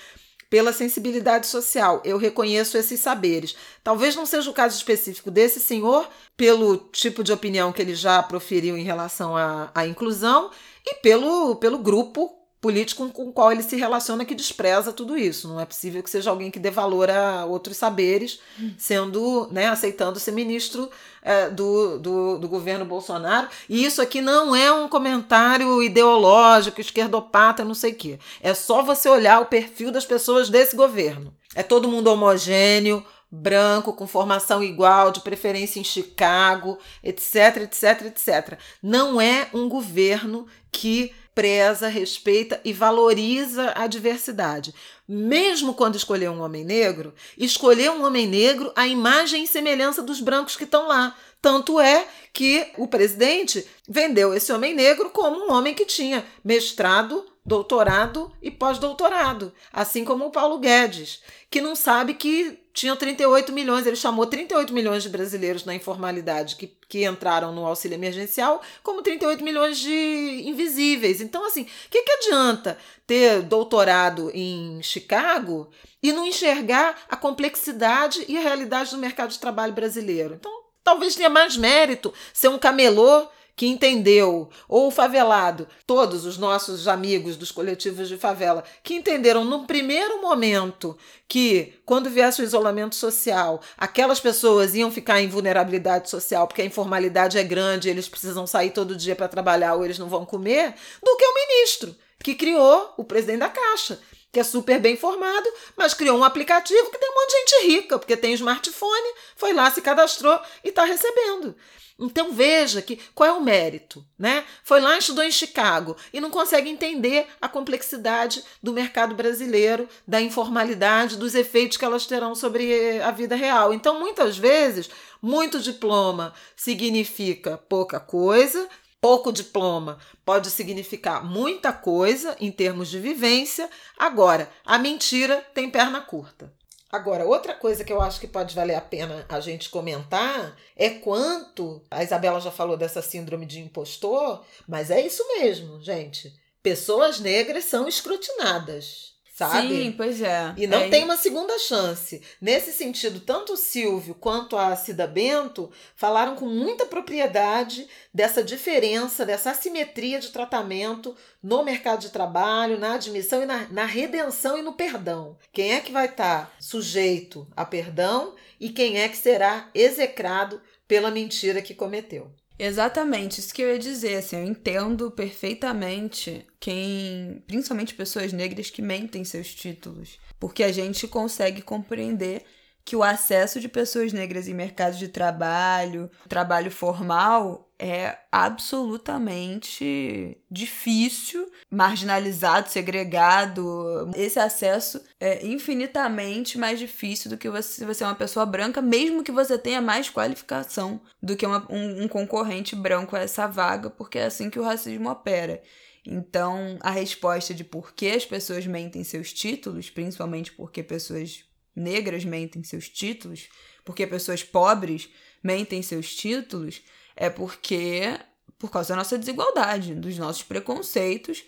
Pela 0.49 0.71
sensibilidade 0.71 1.45
social, 1.45 2.01
eu 2.05 2.17
reconheço 2.17 2.77
esses 2.77 3.01
saberes. 3.01 3.55
Talvez 3.83 4.15
não 4.15 4.25
seja 4.25 4.49
o 4.49 4.53
caso 4.53 4.77
específico 4.77 5.29
desse 5.29 5.59
senhor, 5.59 6.07
pelo 6.37 6.77
tipo 6.77 7.21
de 7.21 7.33
opinião 7.33 7.73
que 7.73 7.81
ele 7.81 7.93
já 7.93 8.23
proferiu 8.23 8.77
em 8.77 8.83
relação 8.83 9.35
à, 9.35 9.69
à 9.75 9.85
inclusão 9.85 10.49
e 10.85 10.95
pelo, 10.95 11.57
pelo 11.57 11.77
grupo 11.77 12.36
político 12.59 13.07
com 13.09 13.29
o 13.29 13.31
qual 13.31 13.51
ele 13.51 13.61
se 13.61 13.75
relaciona 13.75 14.25
que 14.25 14.33
despreza 14.33 14.91
tudo 14.91 15.17
isso. 15.17 15.47
Não 15.47 15.59
é 15.59 15.65
possível 15.65 16.01
que 16.01 16.09
seja 16.09 16.29
alguém 16.29 16.49
que 16.49 16.59
dê 16.59 16.71
valor 16.71 17.09
a 17.09 17.45
outros 17.45 17.77
saberes, 17.77 18.39
sendo, 18.77 19.47
né, 19.51 19.67
aceitando 19.67 20.19
ser 20.19 20.31
ministro 20.31 20.89
é, 21.21 21.49
do, 21.49 21.99
do, 21.99 22.37
do 22.39 22.49
governo 22.49 22.83
Bolsonaro. 22.83 23.47
E 23.69 23.85
isso 23.85 24.01
aqui 24.01 24.21
não 24.21 24.55
é 24.55 24.71
um 24.71 24.87
comentário 24.87 25.83
ideológico, 25.83 26.81
esquerdopata, 26.81 27.63
não 27.63 27.75
sei 27.75 27.91
o 27.91 27.95
quê. 27.95 28.19
É 28.41 28.53
só 28.53 28.81
você 28.81 29.07
olhar 29.07 29.39
o 29.39 29.45
perfil 29.45 29.91
das 29.91 30.05
pessoas 30.05 30.49
desse 30.49 30.75
governo. 30.75 31.33
É 31.53 31.61
todo 31.61 31.87
mundo 31.87 32.07
homogêneo, 32.07 33.05
branco, 33.29 33.93
com 33.93 34.07
formação 34.07 34.63
igual, 34.63 35.11
de 35.11 35.21
preferência 35.21 35.79
em 35.79 35.83
Chicago, 35.83 36.79
etc, 37.03 37.57
etc, 37.57 38.05
etc. 38.05 38.59
Não 38.81 39.21
é 39.21 39.47
um 39.53 39.69
governo 39.69 40.47
que 40.71 41.13
preza, 41.37 41.87
respeita 41.87 42.59
e 42.65 42.73
valoriza 42.73 43.71
a 43.75 43.85
diversidade. 43.85 44.73
Mesmo 45.07 45.75
quando 45.75 45.95
escolher 45.95 46.31
um 46.31 46.41
homem 46.41 46.65
negro, 46.65 47.13
escolher 47.37 47.91
um 47.91 48.03
homem 48.03 48.25
negro 48.25 48.71
à 48.75 48.87
imagem 48.87 49.43
e 49.43 49.47
semelhança 49.47 50.01
dos 50.01 50.19
brancos 50.19 50.55
que 50.55 50.63
estão 50.63 50.87
lá. 50.87 51.15
Tanto 51.39 51.79
é 51.79 52.07
que 52.33 52.71
o 52.75 52.87
presidente 52.87 53.63
vendeu 53.87 54.33
esse 54.33 54.51
homem 54.51 54.73
negro 54.73 55.11
como 55.11 55.45
um 55.45 55.53
homem 55.53 55.75
que 55.75 55.85
tinha 55.85 56.25
mestrado, 56.43 57.23
doutorado 57.45 58.31
e 58.41 58.49
pós-doutorado, 58.49 59.53
assim 59.71 60.03
como 60.03 60.25
o 60.25 60.31
Paulo 60.31 60.57
Guedes, 60.57 61.21
que 61.51 61.61
não 61.61 61.75
sabe 61.75 62.15
que 62.15 62.57
tinha 62.77 62.95
38 62.95 63.51
milhões, 63.51 63.87
ele 63.87 63.95
chamou 63.95 64.27
38 64.27 64.71
milhões 64.71 65.01
de 65.01 65.09
brasileiros 65.09 65.65
na 65.65 65.73
informalidade 65.73 66.55
que, 66.55 66.67
que 66.87 67.07
entraram 67.07 67.51
no 67.51 67.65
auxílio 67.65 67.95
emergencial, 67.95 68.61
como 68.83 69.01
38 69.01 69.43
milhões 69.43 69.79
de 69.79 70.43
invisíveis. 70.45 71.19
Então, 71.19 71.43
assim, 71.47 71.63
o 71.63 71.89
que, 71.89 72.03
que 72.03 72.11
adianta 72.11 72.77
ter 73.07 73.41
doutorado 73.41 74.29
em 74.31 74.79
Chicago 74.83 75.71
e 76.03 76.13
não 76.13 76.27
enxergar 76.27 76.95
a 77.09 77.17
complexidade 77.17 78.23
e 78.27 78.37
a 78.37 78.41
realidade 78.41 78.91
do 78.91 78.99
mercado 78.99 79.31
de 79.31 79.39
trabalho 79.39 79.73
brasileiro? 79.73 80.35
Então, 80.35 80.51
talvez 80.83 81.15
tenha 81.15 81.31
mais 81.31 81.57
mérito 81.57 82.13
ser 82.31 82.49
um 82.49 82.59
camelô 82.59 83.27
que 83.57 83.65
entendeu, 83.65 84.49
ou 84.69 84.87
o 84.87 84.91
favelado, 84.91 85.67
todos 85.87 86.25
os 86.25 86.37
nossos 86.37 86.87
amigos 86.87 87.35
dos 87.35 87.51
coletivos 87.51 88.07
de 88.07 88.15
favela, 88.15 88.63
que 88.83 88.93
entenderam 88.93 89.43
num 89.43 89.65
primeiro 89.65 90.21
momento 90.21 90.95
que, 91.27 91.73
quando 91.83 92.07
viesse 92.07 92.39
o 92.39 92.43
isolamento 92.43 92.93
social, 92.93 93.59
aquelas 93.75 94.19
pessoas 94.19 94.75
iam 94.75 94.91
ficar 94.91 95.19
em 95.21 95.27
vulnerabilidade 95.27 96.07
social 96.07 96.45
porque 96.45 96.61
a 96.61 96.65
informalidade 96.65 97.39
é 97.39 97.43
grande, 97.43 97.89
eles 97.89 98.07
precisam 98.07 98.45
sair 98.45 98.69
todo 98.69 98.95
dia 98.95 99.15
para 99.15 99.27
trabalhar 99.27 99.73
ou 99.73 99.83
eles 99.83 99.97
não 99.97 100.07
vão 100.07 100.23
comer, 100.23 100.75
do 101.03 101.17
que 101.17 101.25
o 101.25 101.33
ministro, 101.33 101.95
que 102.23 102.35
criou 102.35 102.93
o 102.95 103.03
presidente 103.03 103.39
da 103.39 103.49
Caixa 103.49 103.99
que 104.29 104.41
é 104.41 104.43
super 104.43 104.79
bem 104.79 104.95
formado, 104.95 105.49
mas 105.75 105.95
criou 105.95 106.15
um 106.15 106.23
aplicativo 106.23 106.91
que 106.91 106.97
tem 106.99 107.09
um 107.09 107.15
monte 107.15 107.29
de 107.29 107.37
gente 107.37 107.67
rica, 107.71 107.97
porque 107.97 108.15
tem 108.15 108.33
smartphone, 108.33 109.13
foi 109.35 109.53
lá, 109.53 109.71
se 109.71 109.81
cadastrou 109.81 110.39
e 110.63 110.69
está 110.69 110.83
recebendo. 110.83 111.55
Então 111.99 112.31
veja 112.31 112.81
que 112.81 112.99
qual 113.15 113.27
é 113.27 113.33
o 113.33 113.41
mérito, 113.41 114.05
né? 114.17 114.43
Foi 114.63 114.79
lá, 114.79 114.97
estudou 114.97 115.23
em 115.23 115.31
Chicago 115.31 115.97
e 116.13 116.21
não 116.21 116.29
consegue 116.29 116.69
entender 116.69 117.25
a 117.41 117.49
complexidade 117.49 118.43
do 118.61 118.71
mercado 118.71 119.15
brasileiro, 119.15 119.89
da 120.07 120.21
informalidade, 120.21 121.17
dos 121.17 121.33
efeitos 121.33 121.77
que 121.77 121.85
elas 121.85 122.05
terão 122.05 122.35
sobre 122.35 123.01
a 123.01 123.09
vida 123.09 123.35
real. 123.35 123.73
Então, 123.73 123.99
muitas 123.99 124.37
vezes, 124.37 124.89
muito 125.21 125.59
diploma 125.59 126.33
significa 126.55 127.57
pouca 127.57 127.99
coisa, 127.99 128.69
pouco 129.01 129.31
diploma 129.31 129.97
pode 130.25 130.51
significar 130.51 131.23
muita 131.23 131.71
coisa 131.71 132.35
em 132.39 132.51
termos 132.51 132.89
de 132.89 132.99
vivência. 132.99 133.69
Agora, 133.97 134.51
a 134.65 134.77
mentira 134.77 135.37
tem 135.53 135.69
perna 135.69 136.01
curta. 136.01 136.53
Agora, 136.89 137.25
outra 137.25 137.53
coisa 137.53 137.83
que 137.83 137.91
eu 137.91 138.01
acho 138.01 138.19
que 138.19 138.27
pode 138.27 138.55
valer 138.55 138.75
a 138.75 138.81
pena 138.81 139.25
a 139.27 139.39
gente 139.39 139.69
comentar 139.69 140.57
é 140.75 140.89
quanto. 140.89 141.83
A 141.91 142.03
Isabela 142.03 142.39
já 142.39 142.51
falou 142.51 142.77
dessa 142.77 143.01
síndrome 143.01 143.45
de 143.45 143.59
impostor, 143.59 144.45
mas 144.67 144.89
é 144.89 145.01
isso 145.01 145.23
mesmo, 145.39 145.81
gente. 145.81 146.33
Pessoas 146.63 147.19
negras 147.19 147.65
são 147.65 147.87
escrutinadas 147.87 149.16
sabe? 149.37 149.67
Sim, 149.67 149.91
pois 149.91 150.19
é. 150.19 150.51
E 150.57 150.65
não 150.65 150.79
é. 150.79 150.89
tem 150.89 151.03
uma 151.03 151.15
segunda 151.15 151.59
chance. 151.59 152.23
Nesse 152.41 152.71
sentido, 152.71 153.19
tanto 153.19 153.53
o 153.53 153.57
Silvio 153.57 154.15
quanto 154.15 154.57
a 154.57 154.75
Cida 154.75 155.05
Bento 155.05 155.69
falaram 155.95 156.35
com 156.35 156.47
muita 156.47 156.87
propriedade 156.87 157.87
dessa 158.11 158.43
diferença, 158.43 159.27
dessa 159.27 159.51
assimetria 159.51 160.19
de 160.19 160.29
tratamento 160.29 161.15
no 161.41 161.63
mercado 161.63 161.99
de 161.99 162.09
trabalho, 162.09 162.79
na 162.79 162.95
admissão 162.95 163.43
e 163.43 163.45
na, 163.45 163.67
na 163.67 163.85
redenção 163.85 164.57
e 164.57 164.63
no 164.63 164.73
perdão. 164.73 165.37
Quem 165.53 165.73
é 165.73 165.81
que 165.81 165.91
vai 165.91 166.07
estar 166.07 166.47
tá 166.47 166.51
sujeito 166.59 167.47
a 167.55 167.63
perdão 167.63 168.33
e 168.59 168.71
quem 168.71 168.99
é 168.99 169.07
que 169.07 169.17
será 169.17 169.69
execrado 169.75 170.59
pela 170.87 171.11
mentira 171.11 171.61
que 171.61 171.75
cometeu. 171.75 172.31
Exatamente, 172.59 173.39
isso 173.39 173.53
que 173.53 173.61
eu 173.61 173.71
ia 173.71 173.77
dizer, 173.77 174.15
assim, 174.15 174.35
eu 174.37 174.43
entendo 174.43 175.11
perfeitamente 175.11 176.43
quem, 176.59 177.43
principalmente 177.45 177.93
pessoas 177.93 178.33
negras 178.33 178.71
que 178.71 178.81
mentem 178.81 179.23
seus 179.23 179.53
títulos, 179.53 180.19
porque 180.39 180.63
a 180.63 180.71
gente 180.71 181.07
consegue 181.07 181.61
compreender 181.61 182.43
que 182.87 182.95
o 182.95 183.03
acesso 183.03 183.59
de 183.59 183.67
pessoas 183.67 184.13
negras 184.13 184.47
em 184.47 184.53
mercado 184.53 184.95
de 184.95 185.09
trabalho, 185.09 186.09
trabalho 186.29 186.71
formal, 186.71 187.69
é 187.77 188.17
absolutamente 188.31 190.37
difícil, 190.49 191.51
marginalizado, 191.69 192.69
segregado. 192.69 194.09
Esse 194.15 194.39
acesso 194.39 195.03
é 195.19 195.45
infinitamente 195.45 196.57
mais 196.57 196.79
difícil 196.79 197.29
do 197.29 197.37
que 197.37 197.49
você, 197.49 197.79
se 197.79 197.85
você 197.85 198.05
é 198.05 198.07
uma 198.07 198.15
pessoa 198.15 198.45
branca, 198.45 198.81
mesmo 198.81 199.21
que 199.21 199.33
você 199.33 199.57
tenha 199.57 199.81
mais 199.81 200.09
qualificação 200.09 201.01
do 201.21 201.35
que 201.35 201.45
uma, 201.45 201.69
um, 201.69 202.03
um 202.03 202.07
concorrente 202.07 202.73
branco 202.73 203.17
a 203.17 203.19
essa 203.19 203.47
vaga, 203.47 203.89
porque 203.89 204.17
é 204.17 204.27
assim 204.27 204.49
que 204.49 204.59
o 204.59 204.63
racismo 204.63 205.09
opera. 205.09 205.61
Então, 206.05 206.79
a 206.79 206.89
resposta 206.89 207.53
de 207.53 207.65
por 207.65 207.93
que 207.93 208.11
as 208.11 208.25
pessoas 208.25 208.65
mentem 208.65 209.03
seus 209.03 209.33
títulos, 209.33 209.89
principalmente 209.89 210.53
porque 210.53 210.81
pessoas 210.81 211.45
negras 211.77 212.25
mentem 212.25 212.63
seus 212.63 212.89
títulos, 212.89 213.47
porque 213.85 214.07
pessoas 214.07 214.43
pobres 214.43 215.09
mentem 215.43 215.81
seus 215.81 216.15
títulos, 216.15 216.81
é 217.15 217.29
porque 217.29 218.19
por 218.57 218.71
causa 218.71 218.89
da 218.89 218.97
nossa 218.97 219.17
desigualdade, 219.17 219.93
dos 219.93 220.17
nossos 220.17 220.43
preconceitos 220.43 221.43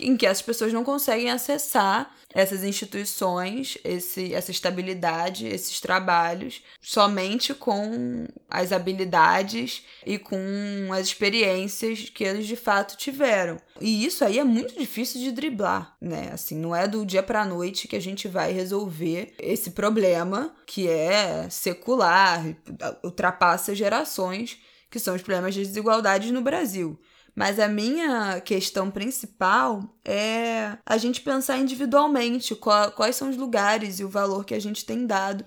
em 0.00 0.16
que 0.16 0.26
essas 0.26 0.42
pessoas 0.42 0.72
não 0.72 0.84
conseguem 0.84 1.30
acessar 1.30 2.14
essas 2.34 2.64
instituições, 2.64 3.78
esse, 3.84 4.34
essa 4.34 4.50
estabilidade, 4.50 5.46
esses 5.46 5.80
trabalhos, 5.80 6.62
somente 6.80 7.54
com 7.54 8.26
as 8.50 8.72
habilidades 8.72 9.84
e 10.04 10.18
com 10.18 10.36
as 10.92 11.06
experiências 11.06 12.10
que 12.10 12.24
eles 12.24 12.46
de 12.46 12.56
fato 12.56 12.96
tiveram. 12.96 13.56
E 13.80 14.04
isso 14.04 14.24
aí 14.24 14.40
é 14.40 14.44
muito 14.44 14.76
difícil 14.76 15.20
de 15.20 15.30
driblar, 15.30 15.96
né? 16.00 16.30
Assim, 16.32 16.58
não 16.58 16.74
é 16.74 16.88
do 16.88 17.06
dia 17.06 17.22
para 17.22 17.44
noite 17.44 17.86
que 17.86 17.94
a 17.96 18.00
gente 18.00 18.26
vai 18.26 18.52
resolver 18.52 19.32
esse 19.38 19.70
problema 19.70 20.52
que 20.66 20.88
é 20.88 21.48
secular, 21.48 22.44
ultrapassa 23.04 23.76
gerações, 23.76 24.58
que 24.90 24.98
são 24.98 25.14
os 25.14 25.22
problemas 25.22 25.54
de 25.54 25.64
desigualdade 25.64 26.32
no 26.32 26.42
Brasil. 26.42 26.98
Mas 27.34 27.58
a 27.58 27.66
minha 27.66 28.40
questão 28.40 28.90
principal 28.90 29.82
é 30.04 30.78
a 30.86 30.96
gente 30.96 31.20
pensar 31.20 31.58
individualmente 31.58 32.54
qual, 32.54 32.92
quais 32.92 33.16
são 33.16 33.28
os 33.28 33.36
lugares 33.36 33.98
e 33.98 34.04
o 34.04 34.08
valor 34.08 34.44
que 34.44 34.54
a 34.54 34.60
gente 34.60 34.84
tem 34.84 35.04
dado 35.04 35.44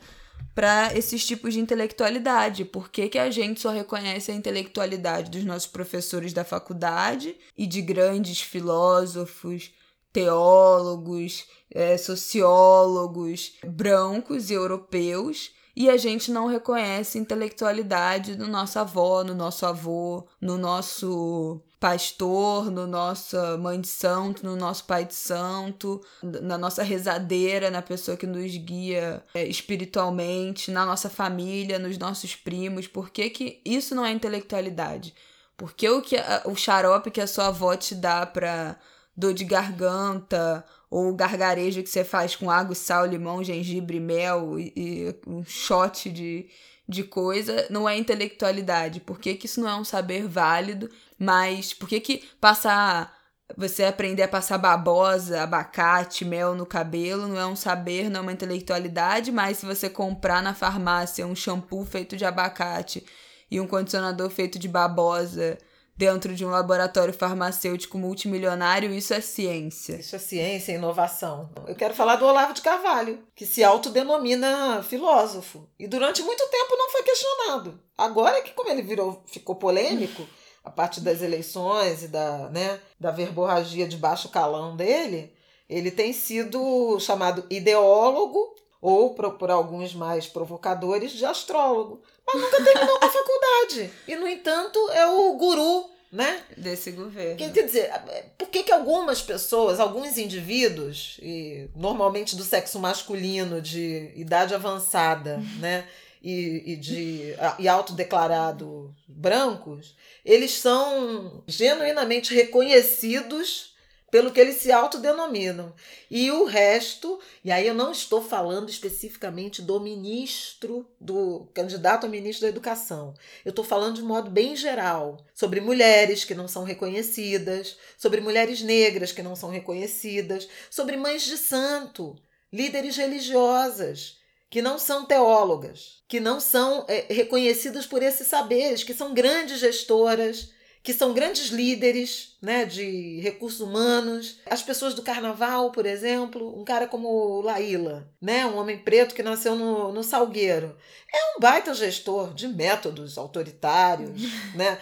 para 0.54 0.92
esses 0.98 1.26
tipos 1.26 1.54
de 1.54 1.60
intelectualidade. 1.60 2.66
Por 2.66 2.90
que, 2.90 3.08
que 3.08 3.20
a 3.20 3.32
gente 3.32 3.62
só 3.62 3.70
reconhece 3.70 4.32
a 4.32 4.36
intelectualidade 4.36 5.32
dos 5.32 5.46
nossos 5.46 5.68
professores 5.68 6.34
da 6.34 6.44
faculdade 6.44 7.38
e 7.56 7.66
de 7.66 7.82
grandes 7.82 8.42
filósofos, 8.42 9.72
teólogos, 10.12 11.46
é, 11.72 11.98
sociólogos 11.98 13.54
brancos 13.64 14.50
e 14.50 14.54
europeus 14.54 15.52
e 15.80 15.92
a 15.92 15.96
gente 15.96 16.32
não 16.32 16.48
reconhece 16.48 17.20
intelectualidade 17.20 18.36
no 18.36 18.48
nosso 18.48 18.80
avó, 18.80 19.24
no 19.24 19.36
nosso 19.36 19.64
avô, 19.64 20.28
no 20.42 20.58
nosso 20.58 21.62
pastor, 21.80 22.72
no 22.72 22.88
nossa 22.88 23.56
mãe 23.60 23.80
de 23.80 23.88
santo, 23.88 24.44
no 24.44 24.56
nosso 24.56 24.86
pai 24.86 25.06
de 25.06 25.14
santo, 25.14 26.02
na 26.24 26.58
nossa 26.58 26.82
rezadeira, 26.82 27.70
na 27.70 27.84
pessoa 27.84 28.18
que 28.18 28.26
nos 28.26 28.58
guia 28.58 29.24
é, 29.36 29.46
espiritualmente, 29.46 30.72
na 30.72 30.84
nossa 30.84 31.12
família, 31.12 31.78
nos 31.78 31.96
nossos 32.00 32.36
primos. 32.36 32.88
Por 32.88 33.12
que, 33.12 33.30
que 33.30 33.62
isso 33.64 33.94
não 33.94 34.04
é 34.04 34.12
intelectualidade? 34.12 35.14
Porque 35.56 35.88
o, 35.88 36.02
que 36.02 36.18
a, 36.18 36.42
o 36.46 36.56
xarope 36.56 37.12
que 37.12 37.22
a 37.22 37.28
sua 37.28 37.50
avó 37.50 37.76
te 37.76 37.94
dá 37.94 38.26
pra 38.26 38.80
dor 39.16 39.36
de 39.36 39.46
garganta, 39.46 40.66
ou 40.90 41.10
o 41.10 41.16
gargarejo 41.16 41.84
que 41.84 41.90
você 41.90 42.04
faz 42.04 42.36
com 42.36 42.50
água, 42.50 42.76
sal, 42.76 43.06
limão, 43.06 43.44
gengibre, 43.44 44.00
mel 44.00 44.58
e, 44.58 44.74
e 44.76 45.16
um 45.28 45.44
shot 45.44 46.10
de, 46.10 46.48
de 46.88 47.04
coisa, 47.04 47.68
não 47.70 47.88
é 47.88 47.98
intelectualidade? 47.98 49.02
Por 49.02 49.20
que, 49.20 49.36
que 49.36 49.46
isso 49.46 49.60
não 49.60 49.70
é 49.70 49.76
um 49.76 49.84
saber 49.84 50.28
válido? 50.28 50.90
Mas 51.20 51.74
por 51.74 51.88
que, 51.90 52.00
que 52.00 52.24
passar. 52.40 53.16
Você 53.56 53.86
aprender 53.86 54.24
a 54.24 54.28
passar 54.28 54.58
babosa, 54.58 55.42
abacate, 55.42 56.26
mel 56.26 56.54
no 56.54 56.66
cabelo 56.66 57.30
não 57.30 57.40
é 57.40 57.46
um 57.46 57.56
saber, 57.56 58.10
não 58.10 58.20
é 58.20 58.24
uma 58.24 58.34
intelectualidade, 58.34 59.32
mas 59.32 59.60
se 59.60 59.66
você 59.66 59.90
comprar 59.90 60.44
na 60.44 60.54
farmácia 60.54 61.26
um 61.26 61.34
shampoo 61.34 61.86
feito 61.86 62.18
de 62.18 62.26
abacate 62.26 63.06
e 63.50 63.62
um 63.62 63.66
condicionador 63.66 64.30
feito 64.30 64.60
de 64.60 64.68
babosa 64.68 65.58
dentro 65.98 66.36
de 66.36 66.46
um 66.46 66.50
laboratório 66.50 67.14
farmacêutico 67.14 67.98
multimilionário, 67.98 68.94
isso 68.94 69.14
é 69.14 69.20
ciência. 69.20 69.96
Isso 69.96 70.16
é 70.16 70.20
ciência, 70.20 70.74
inovação. 70.74 71.50
Eu 71.68 71.76
quero 71.76 71.96
falar 71.96 72.18
do 72.18 72.26
Olavo 72.26 72.54
de 72.54 72.62
Carvalho, 72.62 73.20
que 73.36 73.46
se 73.46 73.64
autodenomina 73.64 74.84
filósofo. 74.84 75.68
E 75.80 75.88
durante 75.88 76.22
muito 76.22 76.48
tempo 76.50 76.78
não 76.78 76.92
foi 76.92 77.02
questionado. 77.02 77.80
Agora 77.98 78.42
que 78.44 78.52
como 78.52 78.70
ele 78.70 78.84
virou, 78.84 79.24
ficou 79.26 79.56
polêmico, 79.56 80.24
a 80.64 80.70
partir 80.70 81.02
das 81.02 81.22
eleições 81.22 82.04
e 82.04 82.08
da, 82.10 82.50
né, 82.50 82.80
da 83.00 83.10
verborragia 83.10 83.88
de 83.88 83.98
baixo 83.98 84.30
calão 84.30 84.76
dele, 84.76 85.34
ele 85.68 85.90
tem 85.90 86.14
sido 86.14 87.00
chamado 87.00 87.44
ideólogo 87.50 88.56
ou, 88.80 89.16
por 89.16 89.50
alguns 89.50 89.96
mais 89.96 90.28
provocadores, 90.28 91.12
de 91.12 91.26
astrólogo. 91.26 92.02
Mas 92.28 92.42
nunca 92.42 92.64
terminou 92.64 92.98
a 93.02 93.10
faculdade. 93.10 93.90
E, 94.08 94.16
no 94.16 94.28
entanto, 94.28 94.80
é 94.92 95.06
o 95.06 95.34
guru 95.34 95.90
né? 96.12 96.42
Desse 96.56 96.92
governo. 96.92 97.38
Quer 97.38 97.52
dizer, 97.52 97.92
por 98.38 98.48
que, 98.48 98.64
que 98.64 98.72
algumas 98.72 99.22
pessoas, 99.22 99.80
alguns 99.80 100.18
indivíduos, 100.18 101.18
e 101.22 101.70
normalmente 101.76 102.36
do 102.36 102.44
sexo 102.44 102.80
masculino, 102.80 103.62
de 103.62 104.12
idade 104.16 104.54
avançada, 104.54 105.42
né? 105.60 105.86
E, 106.24 106.74
e 106.74 106.76
de 106.76 107.36
e 107.60 107.68
autodeclarado 107.68 108.94
brancos, 109.08 109.96
eles 110.26 110.52
são 110.52 111.44
genuinamente 111.48 112.34
reconhecidos 112.34 113.76
pelo 114.10 114.32
que 114.32 114.40
eles 114.40 114.58
se 114.58 114.72
autodenominam. 114.72 115.74
E 116.10 116.32
o 116.32 116.46
resto, 116.46 117.20
e 117.44 117.52
aí 117.52 117.68
eu 117.68 117.74
não 117.74 117.92
estou 117.92 118.22
falando 118.22 118.70
especificamente 118.70 119.62
do 119.62 119.80
ministro, 119.80 120.88
do 121.00 121.48
candidato 121.54 122.06
a 122.06 122.10
ministro 122.10 122.44
da 122.44 122.50
Educação. 122.50 123.14
Eu 123.44 123.50
estou 123.50 123.66
falando 123.66 123.96
de 123.96 124.04
modo 124.04 124.32
bem 124.32 124.56
geral, 124.56 125.18
sobre 125.34 125.60
mulheres 125.60 126.24
que 126.24 126.36
não 126.36 126.48
são 126.48 126.64
reconhecidas, 126.64 127.78
sobre 127.98 128.22
mulheres 128.22 128.62
negras 128.62 129.12
que 129.12 129.24
não 129.24 129.36
são 129.36 129.50
reconhecidas, 129.50 130.48
sobre 130.70 130.96
mães 130.96 131.24
de 131.24 131.38
santo, 131.38 132.16
líderes 132.52 132.96
religiosas 132.96 134.18
que 134.50 134.62
não 134.62 134.80
são 134.80 135.06
teólogas, 135.06 136.02
que 136.08 136.20
não 136.20 136.40
são 136.40 136.86
é, 136.88 137.06
reconhecidas 137.14 137.86
por 137.86 138.02
esses 138.02 138.28
saberes, 138.28 138.84
que 138.84 138.94
são 138.94 139.14
grandes 139.14 139.60
gestoras, 139.60 140.52
que 140.88 140.94
são 140.94 141.14
grandes 141.14 141.48
líderes 141.48 142.38
né, 142.42 142.64
de 142.64 143.20
recursos 143.20 143.60
humanos. 143.60 144.40
As 144.46 144.64
pessoas 144.64 144.94
do 144.94 145.02
carnaval, 145.02 145.70
por 145.70 145.86
exemplo, 145.86 146.58
um 146.58 146.64
cara 146.64 146.88
como 146.88 147.42
Laíla, 147.42 148.10
né, 148.22 148.46
um 148.46 148.56
homem 148.56 148.78
preto 148.78 149.14
que 149.14 149.22
nasceu 149.22 149.54
no, 149.54 149.92
no 149.92 150.02
Salgueiro. 150.02 150.78
É 151.14 151.36
um 151.36 151.42
baita 151.42 151.74
gestor 151.74 152.34
de 152.34 152.48
métodos 152.48 153.18
autoritários, 153.18 154.12
né? 154.56 154.80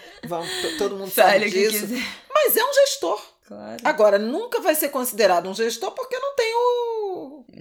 Todo 0.78 0.96
mundo 0.96 1.10
sabe 1.10 1.50
disso. 1.50 1.88
Mas 2.32 2.56
é 2.56 2.64
um 2.64 2.74
gestor. 2.74 3.20
Claro. 3.48 3.78
Agora, 3.84 4.20
nunca 4.20 4.60
vai 4.60 4.76
ser 4.76 4.90
considerado 4.90 5.50
um 5.50 5.56
gestor 5.56 5.92
porque 5.92 6.20
não 6.20 6.36
tem 6.36 6.54
o, 6.54 6.85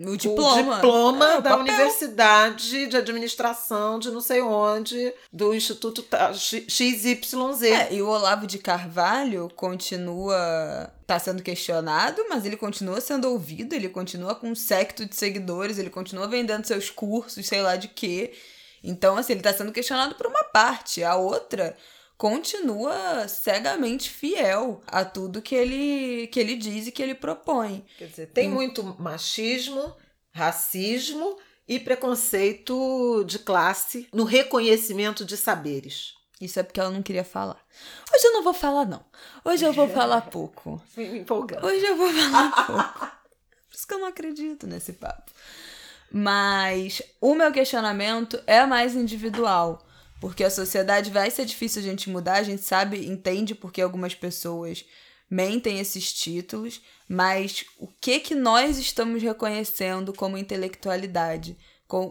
o 0.06 0.16
diploma, 0.16 0.72
o 0.72 0.74
diploma 0.74 1.32
é, 1.32 1.38
o 1.38 1.40
da 1.40 1.50
papel. 1.50 1.74
Universidade 1.74 2.86
de 2.86 2.96
Administração 2.96 3.98
de 3.98 4.10
não 4.10 4.20
sei 4.20 4.42
onde, 4.42 5.12
do 5.32 5.54
Instituto 5.54 6.04
XYZ. 6.34 7.62
É, 7.62 7.94
e 7.94 8.02
o 8.02 8.08
Olavo 8.08 8.46
de 8.46 8.58
Carvalho 8.58 9.50
continua. 9.54 10.92
Tá 11.06 11.18
sendo 11.18 11.42
questionado, 11.42 12.24
mas 12.30 12.46
ele 12.46 12.56
continua 12.56 12.98
sendo 12.98 13.28
ouvido, 13.30 13.74
ele 13.74 13.90
continua 13.90 14.34
com 14.34 14.50
um 14.50 14.54
secto 14.54 15.04
de 15.04 15.14
seguidores, 15.14 15.78
ele 15.78 15.90
continua 15.90 16.26
vendendo 16.26 16.64
seus 16.64 16.88
cursos, 16.88 17.46
sei 17.46 17.60
lá 17.60 17.76
de 17.76 17.88
quê. 17.88 18.32
Então, 18.82 19.16
assim, 19.16 19.34
ele 19.34 19.42
tá 19.42 19.52
sendo 19.52 19.70
questionado 19.70 20.14
por 20.14 20.26
uma 20.26 20.44
parte. 20.44 21.04
A 21.04 21.16
outra 21.16 21.76
continua 22.16 23.26
cegamente 23.28 24.10
fiel 24.10 24.80
a 24.86 25.04
tudo 25.04 25.42
que 25.42 25.54
ele, 25.54 26.26
que 26.28 26.38
ele 26.40 26.56
diz 26.56 26.86
e 26.86 26.92
que 26.92 27.02
ele 27.02 27.14
propõe. 27.14 27.84
Quer 27.98 28.08
dizer, 28.08 28.26
tem 28.28 28.48
muito 28.48 28.82
machismo, 28.98 29.94
racismo 30.32 31.36
e 31.66 31.78
preconceito 31.80 33.24
de 33.24 33.38
classe 33.38 34.08
no 34.12 34.24
reconhecimento 34.24 35.24
de 35.24 35.36
saberes. 35.36 36.14
Isso 36.40 36.58
é 36.58 36.62
porque 36.62 36.80
ela 36.80 36.90
não 36.90 37.02
queria 37.02 37.24
falar. 37.24 37.58
Hoje 38.12 38.26
eu 38.26 38.32
não 38.32 38.42
vou 38.42 38.54
falar, 38.54 38.84
não. 38.84 39.04
Hoje 39.44 39.64
eu 39.64 39.72
vou 39.72 39.88
falar 39.88 40.22
pouco. 40.30 40.82
Me 40.96 41.18
empolgando. 41.18 41.66
Hoje 41.66 41.84
eu 41.84 41.96
vou 41.96 42.12
falar 42.12 42.50
pouco. 42.66 42.98
Por 43.00 43.76
isso 43.76 43.86
que 43.86 43.94
eu 43.94 43.98
não 43.98 44.06
acredito 44.06 44.66
nesse 44.66 44.92
papo. 44.94 45.32
Mas 46.12 47.02
o 47.20 47.34
meu 47.34 47.50
questionamento 47.50 48.40
é 48.46 48.64
mais 48.66 48.94
individual 48.94 49.83
Porque 50.24 50.42
a 50.42 50.48
sociedade 50.48 51.10
vai 51.10 51.30
ser 51.30 51.44
difícil 51.44 51.82
a 51.82 51.84
gente 51.84 52.08
mudar, 52.08 52.36
a 52.36 52.42
gente 52.42 52.62
sabe, 52.62 53.06
entende 53.06 53.54
porque 53.54 53.82
algumas 53.82 54.14
pessoas 54.14 54.82
mentem 55.28 55.80
esses 55.80 56.14
títulos, 56.14 56.80
mas 57.06 57.66
o 57.78 57.86
que 58.00 58.18
que 58.20 58.34
nós 58.34 58.78
estamos 58.78 59.22
reconhecendo 59.22 60.14
como 60.14 60.38
intelectualidade? 60.38 61.58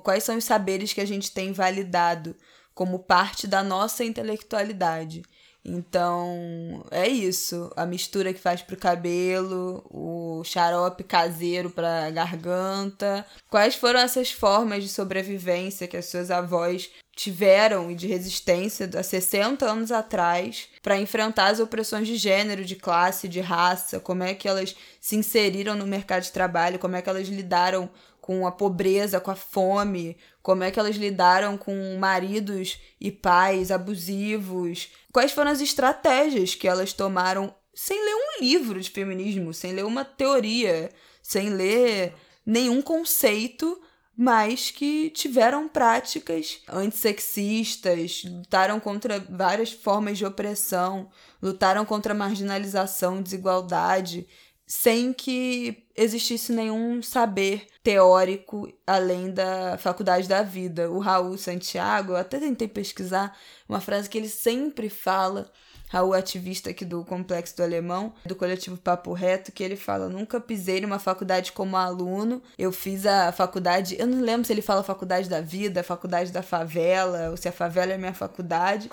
Quais 0.03 0.23
são 0.23 0.37
os 0.37 0.43
saberes 0.43 0.93
que 0.93 1.01
a 1.01 1.07
gente 1.07 1.31
tem 1.31 1.53
validado 1.53 2.35
como 2.75 2.99
parte 2.99 3.47
da 3.47 3.63
nossa 3.63 4.03
intelectualidade? 4.03 5.23
Então, 5.65 6.85
é 6.91 7.07
isso. 7.07 7.71
A 7.75 7.83
mistura 7.83 8.31
que 8.31 8.39
faz 8.39 8.61
pro 8.61 8.77
cabelo, 8.77 9.83
o 9.89 10.43
xarope 10.43 11.03
caseiro 11.03 11.71
pra 11.71 12.11
garganta. 12.11 13.25
Quais 13.49 13.73
foram 13.73 14.01
essas 14.01 14.31
formas 14.31 14.83
de 14.83 14.89
sobrevivência 14.89 15.87
que 15.87 15.97
as 15.97 16.05
suas 16.05 16.29
avós 16.29 16.91
tiveram 17.15 17.91
e 17.91 17.95
de 17.95 18.07
resistência 18.07 18.89
há 18.97 19.03
60 19.03 19.65
anos 19.65 19.91
atrás 19.91 20.67
para 20.81 20.99
enfrentar 20.99 21.47
as 21.47 21.59
opressões 21.59 22.07
de 22.07 22.15
gênero, 22.15 22.65
de 22.65 22.75
classe, 22.75 23.27
de 23.27 23.39
raça, 23.39 23.99
como 23.99 24.23
é 24.23 24.33
que 24.33 24.47
elas 24.47 24.75
se 24.99 25.15
inseriram 25.15 25.75
no 25.75 25.85
mercado 25.85 26.23
de 26.23 26.31
trabalho, 26.31 26.79
como 26.79 26.95
é 26.95 27.01
que 27.01 27.09
elas 27.09 27.27
lidaram 27.27 27.89
com 28.19 28.47
a 28.47 28.51
pobreza, 28.51 29.19
com 29.19 29.29
a 29.29 29.35
fome, 29.35 30.17
como 30.41 30.63
é 30.63 30.71
que 30.71 30.79
elas 30.79 30.95
lidaram 30.95 31.57
com 31.57 31.97
maridos 31.99 32.79
e 32.99 33.11
pais 33.11 33.69
abusivos, 33.69 34.89
quais 35.11 35.31
foram 35.31 35.51
as 35.51 35.61
estratégias 35.61 36.55
que 36.55 36.67
elas 36.67 36.93
tomaram 36.93 37.53
sem 37.73 37.99
ler 38.03 38.15
um 38.15 38.41
livro 38.41 38.79
de 38.79 38.89
feminismo, 38.89 39.53
sem 39.53 39.73
ler 39.73 39.85
uma 39.85 40.05
teoria, 40.05 40.89
sem 41.21 41.49
ler 41.49 42.13
nenhum 42.45 42.81
conceito, 42.81 43.79
mas 44.15 44.69
que 44.69 45.09
tiveram 45.09 45.67
práticas 45.67 46.61
antissexistas, 46.69 48.23
lutaram 48.25 48.79
contra 48.79 49.19
várias 49.19 49.71
formas 49.71 50.17
de 50.17 50.25
opressão, 50.25 51.09
lutaram 51.41 51.83
contra 51.83 52.13
marginalização, 52.13 53.21
desigualdade 53.21 54.27
sem 54.65 55.13
que 55.13 55.85
existisse 55.95 56.51
nenhum 56.51 57.01
saber 57.01 57.67
teórico 57.83 58.71
além 58.87 59.31
da 59.31 59.77
faculdade 59.77 60.27
da 60.27 60.41
vida. 60.41 60.89
O 60.89 60.99
Raul 60.99 61.37
Santiago, 61.37 62.13
eu 62.13 62.17
até 62.17 62.39
tentei 62.39 62.67
pesquisar 62.67 63.37
uma 63.67 63.81
frase 63.81 64.09
que 64.09 64.17
ele 64.17 64.29
sempre 64.29 64.89
fala, 64.89 65.51
Raul, 65.93 66.15
ativista 66.15 66.71
aqui 66.71 66.83
do 66.83 67.05
Complexo 67.05 67.55
do 67.55 67.61
Alemão, 67.61 68.13
do 68.25 68.35
coletivo 68.35 68.75
Papo 68.77 69.13
Reto, 69.13 69.51
que 69.51 69.63
ele 69.63 69.75
fala: 69.75 70.09
nunca 70.09 70.41
pisei 70.41 70.81
numa 70.81 70.97
faculdade 70.97 71.51
como 71.51 71.77
aluno. 71.77 72.41
Eu 72.57 72.71
fiz 72.71 73.05
a 73.05 73.31
faculdade, 73.31 73.95
eu 73.99 74.07
não 74.07 74.19
lembro 74.19 74.43
se 74.43 74.51
ele 74.51 74.63
fala 74.63 74.81
faculdade 74.81 75.29
da 75.29 75.39
vida, 75.39 75.83
faculdade 75.83 76.31
da 76.31 76.41
favela, 76.41 77.29
ou 77.29 77.37
se 77.37 77.47
a 77.47 77.51
favela 77.51 77.93
é 77.93 77.97
minha 77.99 78.13
faculdade. 78.13 78.89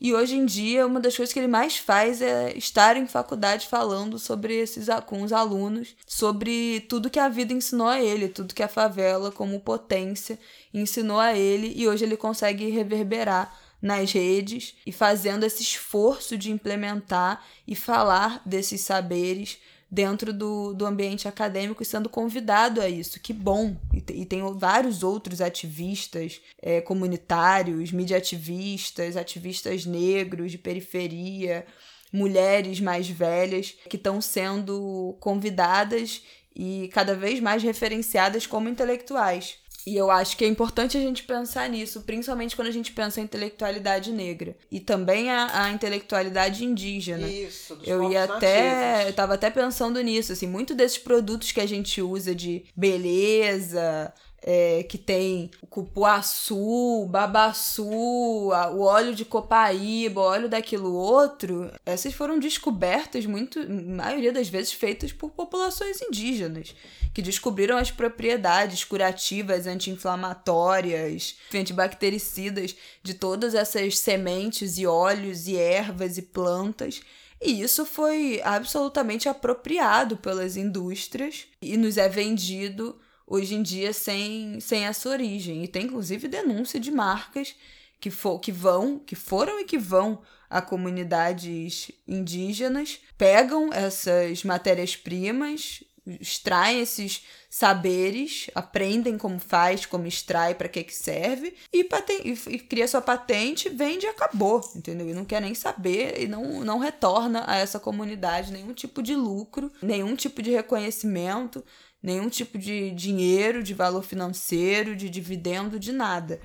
E 0.00 0.12
hoje 0.12 0.34
em 0.34 0.44
dia, 0.44 0.86
uma 0.86 0.98
das 0.98 1.14
coisas 1.14 1.32
que 1.32 1.38
ele 1.38 1.46
mais 1.46 1.76
faz 1.76 2.20
é 2.20 2.56
estar 2.56 2.96
em 2.96 3.06
faculdade 3.06 3.68
falando 3.68 4.18
sobre 4.18 4.56
esses 4.56 4.88
com 5.06 5.22
os 5.22 5.32
alunos, 5.32 5.94
sobre 6.04 6.80
tudo 6.88 7.10
que 7.10 7.18
a 7.20 7.28
vida 7.28 7.52
ensinou 7.52 7.86
a 7.86 8.00
ele, 8.00 8.28
tudo 8.28 8.54
que 8.54 8.62
a 8.62 8.68
favela 8.68 9.30
como 9.30 9.60
potência 9.60 10.36
ensinou 10.74 11.20
a 11.20 11.36
ele, 11.36 11.72
e 11.76 11.86
hoje 11.86 12.04
ele 12.04 12.16
consegue 12.16 12.70
reverberar 12.70 13.54
nas 13.80 14.12
redes 14.12 14.74
e 14.84 14.92
fazendo 14.92 15.44
esse 15.44 15.62
esforço 15.62 16.36
de 16.36 16.50
implementar 16.50 17.44
e 17.66 17.74
falar 17.74 18.42
desses 18.44 18.82
saberes 18.82 19.58
dentro 19.90 20.32
do, 20.32 20.72
do 20.72 20.86
ambiente 20.86 21.26
acadêmico 21.26 21.82
e 21.82 21.86
sendo 21.86 22.08
convidado 22.08 22.80
a 22.80 22.88
isso. 22.88 23.18
Que 23.18 23.32
bom! 23.32 23.76
E, 23.92 24.22
e 24.22 24.24
tem 24.24 24.40
vários 24.56 25.02
outros 25.02 25.40
ativistas 25.40 26.40
é, 26.62 26.80
comunitários, 26.80 27.90
ativistas 28.14 29.16
ativistas 29.16 29.84
negros 29.84 30.52
de 30.52 30.58
periferia, 30.58 31.66
mulheres 32.12 32.80
mais 32.80 33.08
velhas 33.08 33.74
que 33.88 33.96
estão 33.96 34.20
sendo 34.20 35.16
convidadas 35.20 36.22
e 36.54 36.88
cada 36.92 37.14
vez 37.14 37.40
mais 37.40 37.62
referenciadas 37.62 38.46
como 38.46 38.68
intelectuais. 38.68 39.59
E 39.86 39.96
eu 39.96 40.10
acho 40.10 40.36
que 40.36 40.44
é 40.44 40.48
importante 40.48 40.96
a 40.96 41.00
gente 41.00 41.22
pensar 41.22 41.68
nisso, 41.68 42.02
principalmente 42.02 42.54
quando 42.54 42.68
a 42.68 42.72
gente 42.72 42.92
pensa 42.92 43.20
em 43.20 43.24
intelectualidade 43.24 44.12
negra. 44.12 44.56
E 44.70 44.80
também 44.80 45.30
a, 45.30 45.64
a 45.64 45.70
intelectualidade 45.70 46.64
indígena. 46.64 47.26
Isso, 47.28 47.76
dos 47.76 47.86
Eu 47.86 48.10
ia 48.10 48.24
até. 48.24 49.08
Eu 49.08 49.12
tava 49.12 49.34
até 49.34 49.50
pensando 49.50 50.00
nisso, 50.02 50.32
assim, 50.32 50.46
muito 50.46 50.74
desses 50.74 50.98
produtos 50.98 51.52
que 51.52 51.60
a 51.60 51.66
gente 51.66 52.02
usa 52.02 52.34
de 52.34 52.64
beleza, 52.76 54.12
é, 54.42 54.82
que 54.84 54.96
tem 54.96 55.50
o 55.60 55.66
cupuaçu, 55.66 57.06
babaçu, 57.08 57.84
o 57.84 58.80
óleo 58.80 59.14
de 59.14 59.24
copaíba, 59.24 60.20
o 60.20 60.24
óleo 60.24 60.48
daquilo 60.48 60.94
outro, 60.94 61.70
essas 61.84 62.14
foram 62.14 62.38
descobertas 62.38 63.26
muito, 63.26 63.60
maioria 63.68 64.32
das 64.32 64.48
vezes 64.48 64.72
feitas 64.72 65.12
por 65.12 65.30
populações 65.30 66.00
indígenas, 66.00 66.74
que 67.12 67.22
descobriram 67.22 67.76
as 67.76 67.90
propriedades 67.90 68.84
curativas, 68.84 69.66
anti-inflamatórias, 69.66 71.36
antibactericidas 71.54 72.74
de 73.02 73.14
todas 73.14 73.54
essas 73.54 73.98
sementes 73.98 74.78
e 74.78 74.86
óleos 74.86 75.48
e 75.48 75.56
ervas 75.56 76.16
e 76.18 76.22
plantas. 76.22 77.00
E 77.42 77.62
isso 77.62 77.86
foi 77.86 78.40
absolutamente 78.44 79.28
apropriado 79.28 80.16
pelas 80.18 80.56
indústrias 80.56 81.46
e 81.60 81.76
nos 81.76 81.96
é 81.96 82.06
vendido 82.06 82.98
hoje 83.30 83.54
em 83.54 83.62
dia 83.62 83.92
sem, 83.92 84.58
sem 84.60 84.84
essa 84.84 85.08
origem. 85.08 85.62
E 85.62 85.68
tem 85.68 85.84
inclusive 85.84 86.26
denúncia 86.26 86.80
de 86.80 86.90
marcas 86.90 87.54
que, 88.00 88.10
for, 88.10 88.40
que 88.40 88.50
vão, 88.50 88.98
que 88.98 89.14
foram 89.14 89.60
e 89.60 89.64
que 89.64 89.78
vão 89.78 90.20
a 90.48 90.60
comunidades 90.60 91.92
indígenas, 92.08 92.98
pegam 93.16 93.72
essas 93.72 94.42
matérias-primas, 94.42 95.84
extraem 96.20 96.80
esses 96.80 97.22
saberes, 97.48 98.50
aprendem 98.54 99.16
como 99.16 99.38
faz, 99.38 99.86
como 99.86 100.08
extrai, 100.08 100.54
para 100.54 100.68
que 100.68 100.82
que 100.82 100.94
serve 100.94 101.54
e, 101.72 101.84
paten 101.84 102.20
e, 102.24 102.58
cria 102.58 102.88
sua 102.88 103.00
patente, 103.00 103.68
vende 103.68 104.06
e 104.06 104.08
acabou, 104.08 104.60
entendeu? 104.74 105.08
E 105.08 105.14
não 105.14 105.24
quer 105.24 105.40
nem 105.40 105.54
saber 105.54 106.20
e 106.20 106.26
não, 106.26 106.64
não 106.64 106.78
retorna 106.78 107.44
a 107.46 107.56
essa 107.56 107.78
comunidade 107.78 108.52
nenhum 108.52 108.72
tipo 108.72 109.02
de 109.02 109.14
lucro, 109.14 109.70
nenhum 109.80 110.16
tipo 110.16 110.42
de 110.42 110.50
reconhecimento, 110.50 111.64
nenhum 112.02 112.28
tipo 112.28 112.58
de 112.58 112.90
dinheiro, 112.92 113.62
de 113.62 113.74
valor 113.74 114.02
financeiro, 114.02 114.96
de 114.96 115.08
dividendo, 115.08 115.78
de 115.78 115.92
nada. 115.92 116.40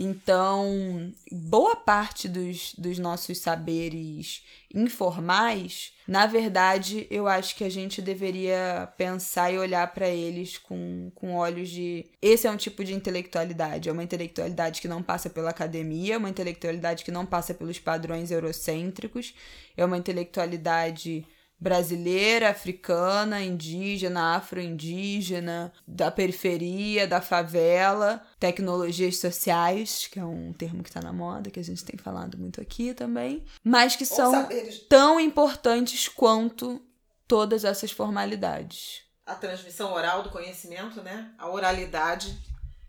Então, 0.00 1.12
boa 1.32 1.74
parte 1.74 2.28
dos, 2.28 2.72
dos 2.78 3.00
nossos 3.00 3.38
saberes 3.38 4.44
informais, 4.72 5.92
na 6.06 6.24
verdade, 6.24 7.04
eu 7.10 7.26
acho 7.26 7.56
que 7.56 7.64
a 7.64 7.68
gente 7.68 8.00
deveria 8.00 8.88
pensar 8.96 9.52
e 9.52 9.58
olhar 9.58 9.92
para 9.92 10.08
eles 10.08 10.56
com, 10.56 11.10
com 11.16 11.34
olhos 11.34 11.68
de. 11.68 12.06
Esse 12.22 12.46
é 12.46 12.50
um 12.50 12.56
tipo 12.56 12.84
de 12.84 12.94
intelectualidade. 12.94 13.88
É 13.88 13.92
uma 13.92 14.04
intelectualidade 14.04 14.80
que 14.80 14.86
não 14.86 15.02
passa 15.02 15.28
pela 15.28 15.50
academia, 15.50 16.14
é 16.14 16.18
uma 16.18 16.30
intelectualidade 16.30 17.04
que 17.04 17.10
não 17.10 17.26
passa 17.26 17.52
pelos 17.52 17.80
padrões 17.80 18.30
eurocêntricos, 18.30 19.34
é 19.76 19.84
uma 19.84 19.98
intelectualidade 19.98 21.26
brasileira, 21.60 22.50
africana, 22.50 23.42
indígena, 23.42 24.36
afro-indígena, 24.36 25.72
da 25.86 26.10
periferia, 26.10 27.06
da 27.06 27.20
favela, 27.20 28.22
tecnologias 28.38 29.18
sociais, 29.18 30.06
que 30.10 30.20
é 30.20 30.24
um 30.24 30.52
termo 30.52 30.82
que 30.82 30.88
está 30.88 31.00
na 31.00 31.12
moda, 31.12 31.50
que 31.50 31.58
a 31.58 31.64
gente 31.64 31.84
tem 31.84 31.98
falado 31.98 32.38
muito 32.38 32.60
aqui 32.60 32.94
também, 32.94 33.44
mas 33.64 33.96
que 33.96 34.06
são 34.06 34.48
tão 34.88 35.18
importantes 35.18 36.08
quanto 36.08 36.80
todas 37.26 37.64
essas 37.64 37.90
formalidades. 37.90 39.02
A 39.26 39.34
transmissão 39.34 39.92
oral 39.92 40.22
do 40.22 40.30
conhecimento, 40.30 41.02
né? 41.02 41.32
A 41.36 41.50
oralidade 41.50 42.38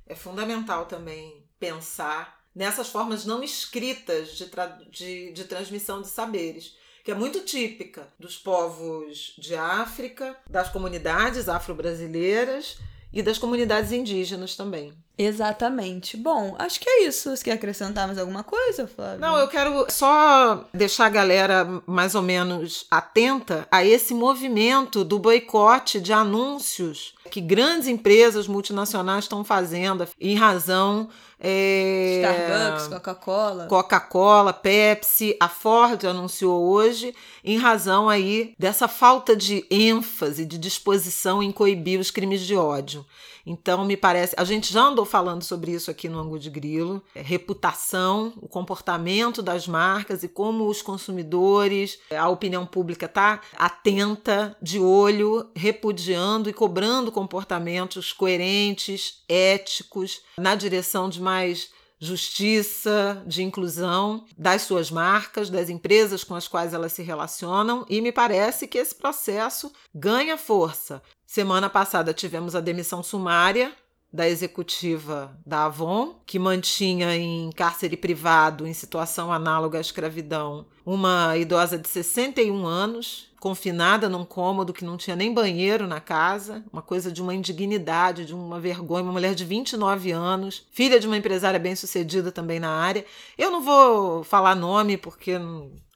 é 0.05 0.15
fundamental 0.15 0.85
também 0.85 1.45
pensar 1.59 2.39
nessas 2.55 2.87
formas 2.87 3.25
não 3.25 3.43
escritas 3.43 4.29
de, 4.37 4.49
de, 4.89 5.33
de 5.33 5.43
transmissão 5.43 6.01
de 6.01 6.07
saberes 6.07 6.77
que 7.03 7.11
é 7.11 7.15
muito 7.15 7.41
típica 7.41 8.07
dos 8.19 8.37
povos 8.37 9.33
de 9.37 9.55
África, 9.55 10.37
das 10.49 10.69
comunidades 10.69 11.49
afro-brasileiras 11.49 12.77
e 13.11 13.21
das 13.21 13.37
comunidades 13.37 13.91
indígenas 13.91 14.55
também. 14.55 14.93
Exatamente. 15.21 16.15
Bom, 16.15 16.55
acho 16.57 16.79
que 16.79 16.89
é 16.89 17.03
isso. 17.03 17.35
Você 17.35 17.43
quer 17.43 17.51
acrescentar 17.51 18.07
mais 18.07 18.17
alguma 18.17 18.41
coisa, 18.41 18.87
Flávio? 18.87 19.19
Não, 19.19 19.37
eu 19.37 19.49
quero 19.49 19.85
só 19.89 20.63
deixar 20.73 21.07
a 21.07 21.09
galera 21.09 21.67
mais 21.85 22.15
ou 22.15 22.21
menos 22.21 22.85
atenta 22.89 23.67
a 23.69 23.83
esse 23.83 24.13
movimento 24.13 25.03
do 25.03 25.19
boicote 25.19 25.99
de 25.99 26.13
anúncios 26.13 27.13
que 27.29 27.41
grandes 27.41 27.89
empresas 27.89 28.47
multinacionais 28.47 29.25
estão 29.25 29.43
fazendo 29.43 30.07
em 30.21 30.35
razão 30.35 31.09
é... 31.39 32.21
Starbucks, 32.21 32.87
Coca-Cola. 32.87 33.65
Coca-Cola, 33.67 34.53
Pepsi, 34.53 35.35
a 35.39 35.47
Ford 35.47 36.03
anunciou 36.05 36.63
hoje, 36.69 37.15
em 37.43 37.57
razão 37.57 38.09
aí 38.09 38.53
dessa 38.59 38.87
falta 38.87 39.35
de 39.35 39.65
ênfase, 39.71 40.45
de 40.45 40.57
disposição 40.57 41.41
em 41.41 41.51
coibir 41.51 41.99
os 41.99 42.11
crimes 42.11 42.41
de 42.41 42.55
ódio. 42.55 43.05
Então, 43.49 43.83
me 43.83 43.97
parece. 43.97 44.35
A 44.37 44.43
gente 44.43 44.71
já 44.71 44.83
andou 44.83 45.03
falando 45.03 45.41
sobre 45.41 45.71
isso 45.71 45.89
aqui 45.89 46.07
no 46.07 46.19
Angu 46.19 46.37
de 46.37 46.51
Grilo: 46.51 47.03
é, 47.15 47.21
reputação, 47.21 48.31
o 48.37 48.47
comportamento 48.47 49.41
das 49.41 49.67
marcas 49.67 50.21
e 50.21 50.27
como 50.27 50.67
os 50.67 50.83
consumidores, 50.83 51.97
a 52.15 52.29
opinião 52.29 52.63
pública 52.63 53.07
está 53.07 53.41
atenta, 53.57 54.55
de 54.61 54.79
olho, 54.79 55.49
repudiando 55.55 56.47
e 56.47 56.53
cobrando 56.53 57.11
comportamentos 57.11 58.13
coerentes, 58.13 59.23
éticos, 59.27 60.21
na 60.37 60.53
direção 60.53 61.09
de 61.09 61.19
mais 61.19 61.71
justiça, 61.99 63.21
de 63.25 63.41
inclusão 63.41 64.25
das 64.37 64.61
suas 64.61 64.91
marcas, 64.91 65.49
das 65.49 65.69
empresas 65.69 66.23
com 66.23 66.35
as 66.35 66.47
quais 66.47 66.73
elas 66.73 66.93
se 66.93 67.01
relacionam, 67.01 67.83
e 67.89 67.99
me 67.99 68.11
parece 68.11 68.67
que 68.67 68.77
esse 68.77 68.93
processo 68.93 69.71
ganha 69.93 70.37
força. 70.37 71.01
Semana 71.29 71.69
passada 71.69 72.11
tivemos 72.11 72.55
a 72.55 72.59
demissão 72.59 73.03
sumária 73.03 73.71
da 74.11 74.27
executiva 74.27 75.39
da 75.45 75.65
Avon, 75.65 76.15
que 76.25 76.39
mantinha 76.39 77.15
em 77.15 77.51
cárcere 77.51 77.95
privado, 77.95 78.65
em 78.65 78.73
situação 78.73 79.31
análoga 79.31 79.77
à 79.77 79.81
escravidão, 79.81 80.65
uma 80.83 81.37
idosa 81.37 81.77
de 81.77 81.87
61 81.87 82.65
anos, 82.65 83.31
confinada 83.39 84.09
num 84.09 84.25
cômodo 84.25 84.73
que 84.73 84.83
não 84.83 84.97
tinha 84.97 85.15
nem 85.15 85.31
banheiro 85.31 85.85
na 85.85 85.99
casa, 85.99 86.65
uma 86.73 86.81
coisa 86.81 87.11
de 87.11 87.21
uma 87.21 87.35
indignidade, 87.35 88.25
de 88.25 88.33
uma 88.33 88.59
vergonha, 88.59 89.03
uma 89.03 89.13
mulher 89.13 89.35
de 89.35 89.45
29 89.45 90.11
anos, 90.11 90.65
filha 90.71 90.99
de 90.99 91.05
uma 91.05 91.15
empresária 91.17 91.59
bem-sucedida 91.59 92.31
também 92.31 92.59
na 92.59 92.71
área. 92.71 93.05
Eu 93.37 93.51
não 93.51 93.61
vou 93.61 94.23
falar 94.23 94.55
nome 94.55 94.97
porque 94.97 95.39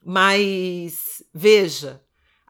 mas 0.05 1.23
veja, 1.33 2.01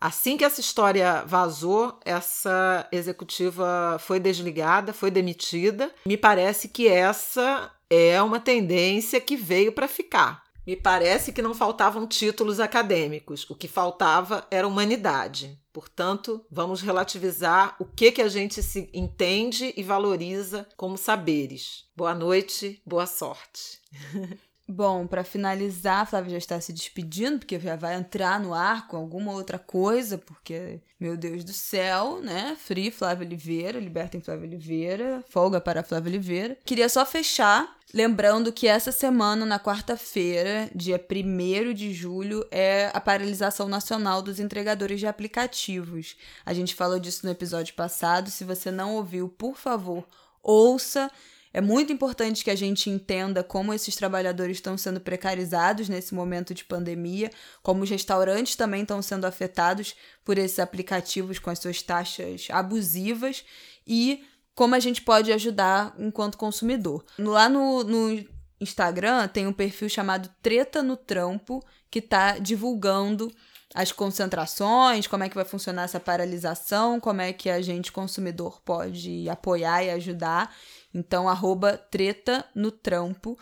Assim 0.03 0.35
que 0.35 0.43
essa 0.43 0.59
história 0.59 1.23
vazou, 1.25 1.97
essa 2.03 2.85
executiva 2.91 3.97
foi 4.01 4.19
desligada, 4.19 4.91
foi 4.91 5.09
demitida. 5.09 5.95
Me 6.05 6.17
parece 6.17 6.67
que 6.67 6.89
essa 6.89 7.71
é 7.89 8.21
uma 8.21 8.37
tendência 8.37 9.21
que 9.21 9.37
veio 9.37 9.71
para 9.71 9.87
ficar. 9.87 10.43
Me 10.67 10.75
parece 10.75 11.31
que 11.31 11.41
não 11.41 11.53
faltavam 11.53 12.05
títulos 12.05 12.59
acadêmicos, 12.59 13.49
o 13.49 13.55
que 13.55 13.65
faltava 13.65 14.45
era 14.51 14.67
humanidade. 14.67 15.57
Portanto, 15.71 16.45
vamos 16.51 16.81
relativizar 16.81 17.77
o 17.79 17.85
que, 17.85 18.11
que 18.11 18.21
a 18.21 18.27
gente 18.27 18.61
se 18.61 18.89
entende 18.93 19.73
e 19.77 19.83
valoriza 19.83 20.67
como 20.75 20.97
saberes. 20.97 21.85
Boa 21.95 22.13
noite, 22.13 22.81
boa 22.85 23.07
sorte. 23.07 23.79
Bom, 24.67 25.05
para 25.05 25.25
finalizar, 25.25 26.01
a 26.01 26.05
Flávia 26.05 26.31
já 26.31 26.37
está 26.37 26.61
se 26.61 26.71
despedindo, 26.71 27.39
porque 27.39 27.59
já 27.59 27.75
vai 27.75 27.95
entrar 27.95 28.39
no 28.39 28.53
ar 28.53 28.87
com 28.87 28.95
alguma 28.95 29.33
outra 29.33 29.59
coisa, 29.59 30.17
porque, 30.17 30.79
meu 30.97 31.17
Deus 31.17 31.43
do 31.43 31.51
céu, 31.51 32.21
né? 32.21 32.55
Free 32.57 32.89
Flávia 32.89 33.27
Oliveira, 33.27 33.77
libertem 33.77 34.21
Flávia 34.21 34.47
Oliveira, 34.47 35.23
folga 35.27 35.59
para 35.59 35.83
Flávia 35.83 36.09
Oliveira. 36.09 36.57
Queria 36.63 36.87
só 36.87 37.05
fechar 37.05 37.77
lembrando 37.93 38.51
que 38.51 38.67
essa 38.67 38.91
semana, 38.91 39.45
na 39.45 39.59
quarta-feira, 39.59 40.69
dia 40.73 40.99
1 40.99 41.73
de 41.73 41.93
julho, 41.93 42.45
é 42.49 42.89
a 42.93 42.99
paralisação 42.99 43.67
nacional 43.67 44.21
dos 44.21 44.39
entregadores 44.39 44.99
de 44.99 45.05
aplicativos. 45.05 46.15
A 46.43 46.53
gente 46.53 46.73
falou 46.73 46.99
disso 46.99 47.25
no 47.25 47.31
episódio 47.31 47.75
passado. 47.75 48.31
Se 48.31 48.43
você 48.43 48.71
não 48.71 48.95
ouviu, 48.95 49.29
por 49.29 49.55
favor, 49.55 50.03
ouça. 50.41 51.11
É 51.53 51.61
muito 51.61 51.93
importante 51.93 52.43
que 52.43 52.49
a 52.49 52.55
gente 52.55 52.89
entenda 52.89 53.43
como 53.43 53.73
esses 53.73 53.95
trabalhadores 53.95 54.57
estão 54.57 54.75
sendo 54.75 54.99
precarizados 54.99 55.87
nesse 55.87 56.15
momento 56.15 56.53
de 56.53 56.65
pandemia, 56.65 57.29
como 57.61 57.83
os 57.83 57.89
restaurantes 57.89 58.55
também 58.55 58.81
estão 58.81 59.01
sendo 59.03 59.25
afetados 59.25 59.95
por 60.25 60.39
esses 60.39 60.57
aplicativos 60.57 61.37
com 61.37 61.51
as 61.51 61.59
suas 61.59 61.81
taxas 61.83 62.47
abusivas 62.49 63.45
e 63.85 64.25
como 64.55 64.73
a 64.73 64.79
gente 64.79 65.01
pode 65.01 65.31
ajudar 65.31 65.93
enquanto 65.99 66.37
consumidor. 66.37 67.05
Lá 67.19 67.47
no, 67.47 67.83
no 67.83 68.25
Instagram 68.59 69.27
tem 69.27 69.45
um 69.45 69.53
perfil 69.53 69.89
chamado 69.89 70.29
Treta 70.41 70.81
no 70.81 70.97
Trampo, 70.97 71.63
que 71.91 71.99
está 71.99 72.39
divulgando 72.39 73.31
as 73.73 73.91
concentrações, 73.91 75.07
como 75.07 75.23
é 75.23 75.29
que 75.29 75.35
vai 75.35 75.45
funcionar 75.45 75.83
essa 75.83 75.99
paralisação, 75.99 76.99
como 76.99 77.21
é 77.21 77.33
que 77.33 77.49
a 77.49 77.61
gente, 77.61 77.91
consumidor, 77.91 78.61
pode 78.61 79.27
apoiar 79.27 79.83
e 79.83 79.89
ajudar. 79.89 80.55
Então, 80.93 81.27
arroba 81.27 81.77
treta 81.77 82.45
no 82.53 82.71
trampo. 82.71 83.37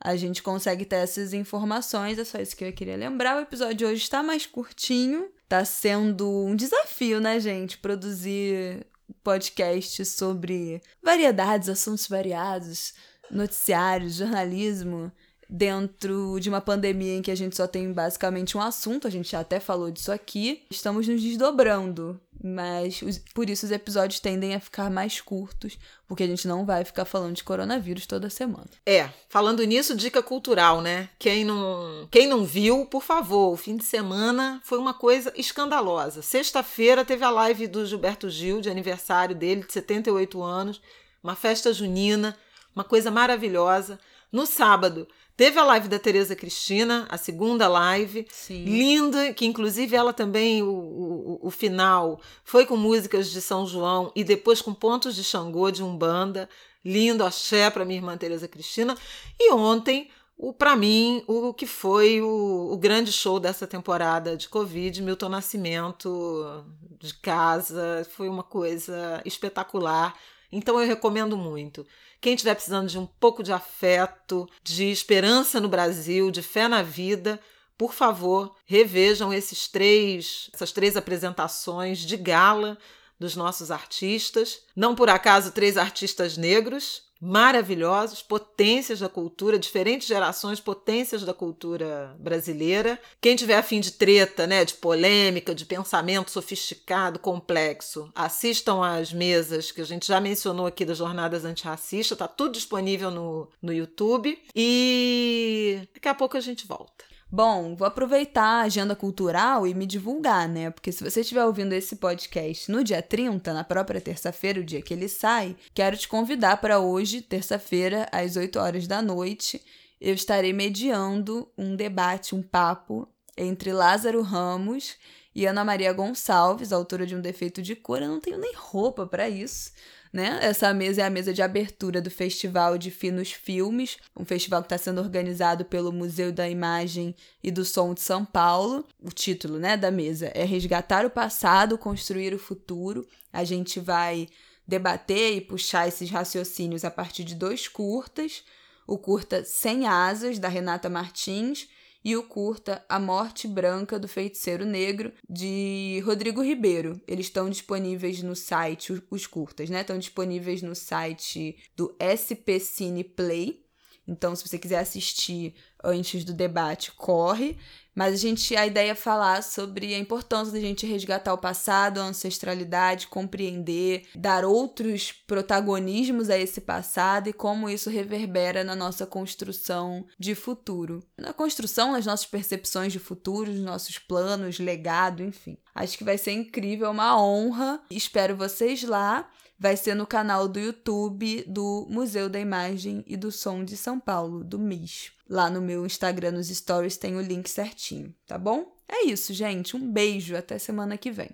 A 0.00 0.16
gente 0.16 0.42
consegue 0.42 0.84
ter 0.84 0.96
essas 0.96 1.32
informações. 1.32 2.18
É 2.18 2.24
só 2.24 2.38
isso 2.38 2.56
que 2.56 2.64
eu 2.64 2.72
queria 2.72 2.96
lembrar. 2.96 3.36
O 3.36 3.40
episódio 3.40 3.74
de 3.74 3.84
hoje 3.84 4.02
está 4.02 4.22
mais 4.22 4.46
curtinho. 4.46 5.30
Tá 5.48 5.64
sendo 5.64 6.28
um 6.28 6.56
desafio, 6.56 7.20
né, 7.20 7.38
gente? 7.38 7.78
Produzir 7.78 8.86
podcast 9.22 10.04
sobre 10.04 10.80
variedades, 11.02 11.68
assuntos 11.68 12.08
variados, 12.08 12.94
noticiários, 13.30 14.16
jornalismo 14.16 15.12
dentro 15.48 16.38
de 16.40 16.48
uma 16.48 16.60
pandemia 16.60 17.16
em 17.16 17.22
que 17.22 17.30
a 17.30 17.34
gente 17.34 17.56
só 17.56 17.66
tem 17.66 17.92
basicamente 17.92 18.56
um 18.56 18.60
assunto, 18.60 19.06
a 19.06 19.10
gente 19.10 19.30
já 19.30 19.40
até 19.40 19.60
falou 19.60 19.90
disso 19.90 20.10
aqui, 20.10 20.64
estamos 20.70 21.06
nos 21.06 21.22
desdobrando, 21.22 22.20
mas 22.42 23.00
os, 23.02 23.18
por 23.32 23.48
isso 23.48 23.64
os 23.64 23.72
episódios 23.72 24.20
tendem 24.20 24.54
a 24.54 24.60
ficar 24.60 24.90
mais 24.90 25.20
curtos, 25.20 25.78
porque 26.06 26.22
a 26.22 26.26
gente 26.26 26.46
não 26.46 26.66
vai 26.66 26.84
ficar 26.84 27.04
falando 27.04 27.36
de 27.36 27.44
coronavírus 27.44 28.06
toda 28.06 28.28
semana. 28.28 28.68
É, 28.84 29.08
falando 29.28 29.62
nisso, 29.64 29.96
dica 29.96 30.22
cultural, 30.22 30.80
né? 30.80 31.08
Quem 31.18 31.44
não, 31.44 32.08
quem 32.10 32.26
não 32.26 32.44
viu, 32.44 32.86
por 32.86 33.02
favor, 33.02 33.52
o 33.52 33.56
fim 33.56 33.76
de 33.76 33.84
semana 33.84 34.60
foi 34.64 34.78
uma 34.78 34.94
coisa 34.94 35.32
escandalosa. 35.36 36.22
Sexta-feira 36.22 37.04
teve 37.04 37.24
a 37.24 37.30
live 37.30 37.66
do 37.66 37.86
Gilberto 37.86 38.28
Gil, 38.28 38.60
de 38.60 38.70
aniversário 38.70 39.34
dele, 39.34 39.64
de 39.64 39.72
78 39.72 40.42
anos, 40.42 40.80
uma 41.22 41.34
festa 41.34 41.72
junina, 41.72 42.36
uma 42.74 42.84
coisa 42.84 43.10
maravilhosa. 43.10 43.98
No 44.30 44.44
sábado, 44.44 45.08
Teve 45.36 45.58
a 45.58 45.64
live 45.64 45.88
da 45.88 45.98
Tereza 45.98 46.34
Cristina, 46.34 47.06
a 47.10 47.18
segunda 47.18 47.68
live, 47.68 48.26
Sim. 48.32 48.64
linda, 48.64 49.34
que 49.34 49.44
inclusive 49.44 49.94
ela 49.94 50.12
também, 50.12 50.62
o, 50.62 50.68
o, 50.68 51.38
o, 51.42 51.50
final, 51.50 52.18
foi 52.42 52.64
com 52.64 52.74
músicas 52.76 53.30
de 53.30 53.42
São 53.42 53.66
João 53.66 54.10
e 54.16 54.24
depois 54.24 54.62
com 54.62 54.72
pontos 54.72 55.14
de 55.14 55.22
Xangô, 55.22 55.70
de 55.70 55.82
Umbanda. 55.82 56.48
Lindo, 56.82 57.24
axé 57.24 57.68
para 57.68 57.84
minha 57.84 57.98
irmã 57.98 58.16
Tereza 58.16 58.46
Cristina. 58.46 58.96
E 59.38 59.52
ontem, 59.52 60.08
o 60.38 60.52
para 60.52 60.76
mim, 60.76 61.22
o 61.26 61.52
que 61.52 61.66
foi 61.66 62.22
o, 62.22 62.72
o 62.72 62.76
grande 62.78 63.12
show 63.12 63.40
dessa 63.40 63.66
temporada 63.66 64.36
de 64.36 64.48
Covid, 64.48 65.02
Milton 65.02 65.28
Nascimento, 65.28 66.64
de 66.98 67.12
casa, 67.14 68.06
foi 68.12 68.28
uma 68.28 68.42
coisa 68.42 69.20
espetacular. 69.24 70.14
Então 70.50 70.80
eu 70.80 70.86
recomendo 70.86 71.36
muito. 71.36 71.86
Quem 72.20 72.34
estiver 72.34 72.54
precisando 72.54 72.88
de 72.88 72.98
um 72.98 73.06
pouco 73.06 73.42
de 73.42 73.52
afeto, 73.52 74.48
de 74.62 74.84
esperança 74.90 75.60
no 75.60 75.68
Brasil, 75.68 76.30
de 76.30 76.42
fé 76.42 76.68
na 76.68 76.82
vida, 76.82 77.40
por 77.76 77.92
favor, 77.92 78.56
revejam 78.64 79.32
esses 79.32 79.68
três, 79.68 80.50
essas 80.52 80.72
três 80.72 80.96
apresentações 80.96 81.98
de 81.98 82.16
gala 82.16 82.78
dos 83.18 83.36
nossos 83.36 83.70
artistas. 83.70 84.60
Não 84.74 84.94
por 84.94 85.10
acaso 85.10 85.52
três 85.52 85.76
artistas 85.76 86.36
negros, 86.36 87.02
maravilhosos, 87.20 88.22
potências 88.22 89.00
da 89.00 89.08
cultura, 89.08 89.58
diferentes 89.58 90.06
gerações, 90.06 90.60
potências 90.60 91.22
da 91.22 91.32
cultura 91.34 92.14
brasileira. 92.18 93.00
Quem 93.20 93.36
tiver 93.36 93.56
afim 93.56 93.80
de 93.80 93.92
treta, 93.92 94.46
né, 94.46 94.64
de 94.64 94.74
polêmica, 94.74 95.54
de 95.54 95.64
pensamento 95.64 96.30
sofisticado, 96.30 97.18
complexo, 97.18 98.10
assistam 98.14 98.84
às 98.84 99.12
mesas 99.12 99.70
que 99.70 99.80
a 99.80 99.84
gente 99.84 100.06
já 100.06 100.20
mencionou 100.20 100.66
aqui 100.66 100.84
das 100.84 100.98
jornadas 100.98 101.44
antirracistas, 101.44 102.18
tá 102.18 102.28
tudo 102.28 102.52
disponível 102.52 103.10
no, 103.10 103.48
no 103.60 103.72
YouTube. 103.72 104.38
E 104.54 105.80
daqui 105.94 106.08
a 106.08 106.14
pouco 106.14 106.36
a 106.36 106.40
gente 106.40 106.66
volta. 106.66 107.15
Bom, 107.28 107.74
vou 107.74 107.86
aproveitar 107.86 108.60
a 108.60 108.62
agenda 108.62 108.94
cultural 108.94 109.66
e 109.66 109.74
me 109.74 109.84
divulgar, 109.84 110.48
né? 110.48 110.70
Porque 110.70 110.92
se 110.92 111.02
você 111.02 111.22
estiver 111.22 111.44
ouvindo 111.44 111.72
esse 111.72 111.96
podcast 111.96 112.70
no 112.70 112.84
dia 112.84 113.02
30, 113.02 113.52
na 113.52 113.64
própria 113.64 114.00
terça-feira, 114.00 114.60
o 114.60 114.64
dia 114.64 114.80
que 114.80 114.94
ele 114.94 115.08
sai, 115.08 115.56
quero 115.74 115.96
te 115.96 116.06
convidar 116.06 116.58
para 116.58 116.78
hoje, 116.78 117.20
terça-feira, 117.20 118.08
às 118.12 118.36
8 118.36 118.58
horas 118.60 118.86
da 118.86 119.02
noite. 119.02 119.60
Eu 120.00 120.14
estarei 120.14 120.52
mediando 120.52 121.50
um 121.58 121.74
debate, 121.74 122.34
um 122.34 122.42
papo 122.42 123.08
entre 123.36 123.72
Lázaro 123.72 124.22
Ramos 124.22 124.96
e 125.34 125.46
Ana 125.46 125.64
Maria 125.64 125.92
Gonçalves, 125.92 126.72
autora 126.72 127.04
de 127.04 127.16
Um 127.16 127.20
Defeito 127.20 127.60
de 127.60 127.74
Cor. 127.74 128.02
Eu 128.02 128.08
não 128.08 128.20
tenho 128.20 128.38
nem 128.38 128.54
roupa 128.54 129.04
para 129.04 129.28
isso 129.28 129.72
né? 130.16 130.38
Essa 130.40 130.72
mesa 130.72 131.02
é 131.02 131.04
a 131.04 131.10
mesa 131.10 131.30
de 131.30 131.42
abertura 131.42 132.00
do 132.00 132.10
Festival 132.10 132.78
de 132.78 132.90
Finos 132.90 133.32
Filmes, 133.32 133.98
um 134.18 134.24
festival 134.24 134.62
que 134.62 134.66
está 134.66 134.78
sendo 134.78 135.02
organizado 135.02 135.62
pelo 135.66 135.92
Museu 135.92 136.32
da 136.32 136.48
Imagem 136.48 137.14
e 137.44 137.50
do 137.50 137.66
Som 137.66 137.92
de 137.92 138.00
São 138.00 138.24
Paulo. 138.24 138.86
O 138.98 139.10
título, 139.10 139.58
né, 139.58 139.76
da 139.76 139.90
mesa 139.90 140.32
é 140.34 140.42
Resgatar 140.42 141.04
o 141.04 141.10
Passado, 141.10 141.76
Construir 141.76 142.32
o 142.32 142.38
Futuro. 142.38 143.06
A 143.30 143.44
gente 143.44 143.78
vai 143.78 144.26
debater 144.66 145.36
e 145.36 145.40
puxar 145.42 145.86
esses 145.86 146.10
raciocínios 146.10 146.82
a 146.82 146.90
partir 146.90 147.22
de 147.22 147.34
dois 147.34 147.68
curtas. 147.68 148.42
O 148.86 148.96
curta 148.96 149.44
Sem 149.44 149.86
Asas, 149.86 150.38
da 150.38 150.48
Renata 150.48 150.88
Martins, 150.88 151.68
e 152.06 152.16
o 152.16 152.22
curta 152.22 152.84
A 152.88 153.00
Morte 153.00 153.48
Branca 153.48 153.98
do 153.98 154.06
Feiticeiro 154.06 154.64
Negro, 154.64 155.12
de 155.28 156.00
Rodrigo 156.06 156.40
Ribeiro. 156.40 157.00
Eles 157.04 157.26
estão 157.26 157.50
disponíveis 157.50 158.22
no 158.22 158.36
site, 158.36 159.02
os 159.10 159.26
curtas, 159.26 159.68
né? 159.68 159.80
Estão 159.80 159.98
disponíveis 159.98 160.62
no 160.62 160.76
site 160.76 161.56
do 161.74 161.92
SP 161.98 162.60
Cine 162.60 163.02
Play. 163.02 163.65
Então, 164.06 164.34
se 164.36 164.46
você 164.46 164.58
quiser 164.58 164.78
assistir 164.78 165.54
antes 165.82 166.24
do 166.24 166.32
debate, 166.32 166.92
corre. 166.92 167.58
Mas 167.94 168.12
a 168.12 168.16
gente, 168.18 168.54
a 168.54 168.66
ideia 168.66 168.90
é 168.90 168.94
falar 168.94 169.42
sobre 169.42 169.94
a 169.94 169.98
importância 169.98 170.52
da 170.52 170.60
gente 170.60 170.84
resgatar 170.84 171.32
o 171.32 171.38
passado, 171.38 171.98
a 171.98 172.04
ancestralidade, 172.04 173.06
compreender, 173.06 174.06
dar 174.14 174.44
outros 174.44 175.12
protagonismos 175.12 176.28
a 176.28 176.36
esse 176.36 176.60
passado 176.60 177.30
e 177.30 177.32
como 177.32 177.70
isso 177.70 177.88
reverbera 177.88 178.62
na 178.62 178.76
nossa 178.76 179.06
construção 179.06 180.04
de 180.18 180.34
futuro. 180.34 181.02
Na 181.16 181.32
construção, 181.32 181.92
nas 181.92 182.04
nossas 182.04 182.26
percepções 182.26 182.92
de 182.92 182.98
futuro, 182.98 183.50
nos 183.50 183.62
nossos 183.62 183.98
planos, 183.98 184.58
legado, 184.58 185.22
enfim. 185.22 185.56
Acho 185.74 185.96
que 185.96 186.04
vai 186.04 186.18
ser 186.18 186.32
incrível, 186.32 186.90
uma 186.90 187.18
honra. 187.18 187.80
Espero 187.90 188.36
vocês 188.36 188.82
lá 188.82 189.26
vai 189.58 189.76
ser 189.76 189.94
no 189.94 190.06
canal 190.06 190.48
do 190.48 190.58
YouTube 190.58 191.44
do 191.46 191.86
Museu 191.88 192.28
da 192.28 192.38
Imagem 192.38 193.04
e 193.06 193.16
do 193.16 193.32
Som 193.32 193.64
de 193.64 193.76
São 193.76 193.98
Paulo, 193.98 194.44
do 194.44 194.58
MIS. 194.58 195.12
Lá 195.28 195.50
no 195.50 195.60
meu 195.60 195.84
Instagram, 195.84 196.32
nos 196.32 196.48
stories, 196.48 196.96
tem 196.96 197.16
o 197.16 197.20
link 197.20 197.48
certinho, 197.48 198.14
tá 198.26 198.38
bom? 198.38 198.76
É 198.88 199.06
isso, 199.06 199.34
gente. 199.34 199.76
Um 199.76 199.90
beijo. 199.90 200.36
Até 200.36 200.58
semana 200.58 200.96
que 200.96 201.10
vem. 201.10 201.30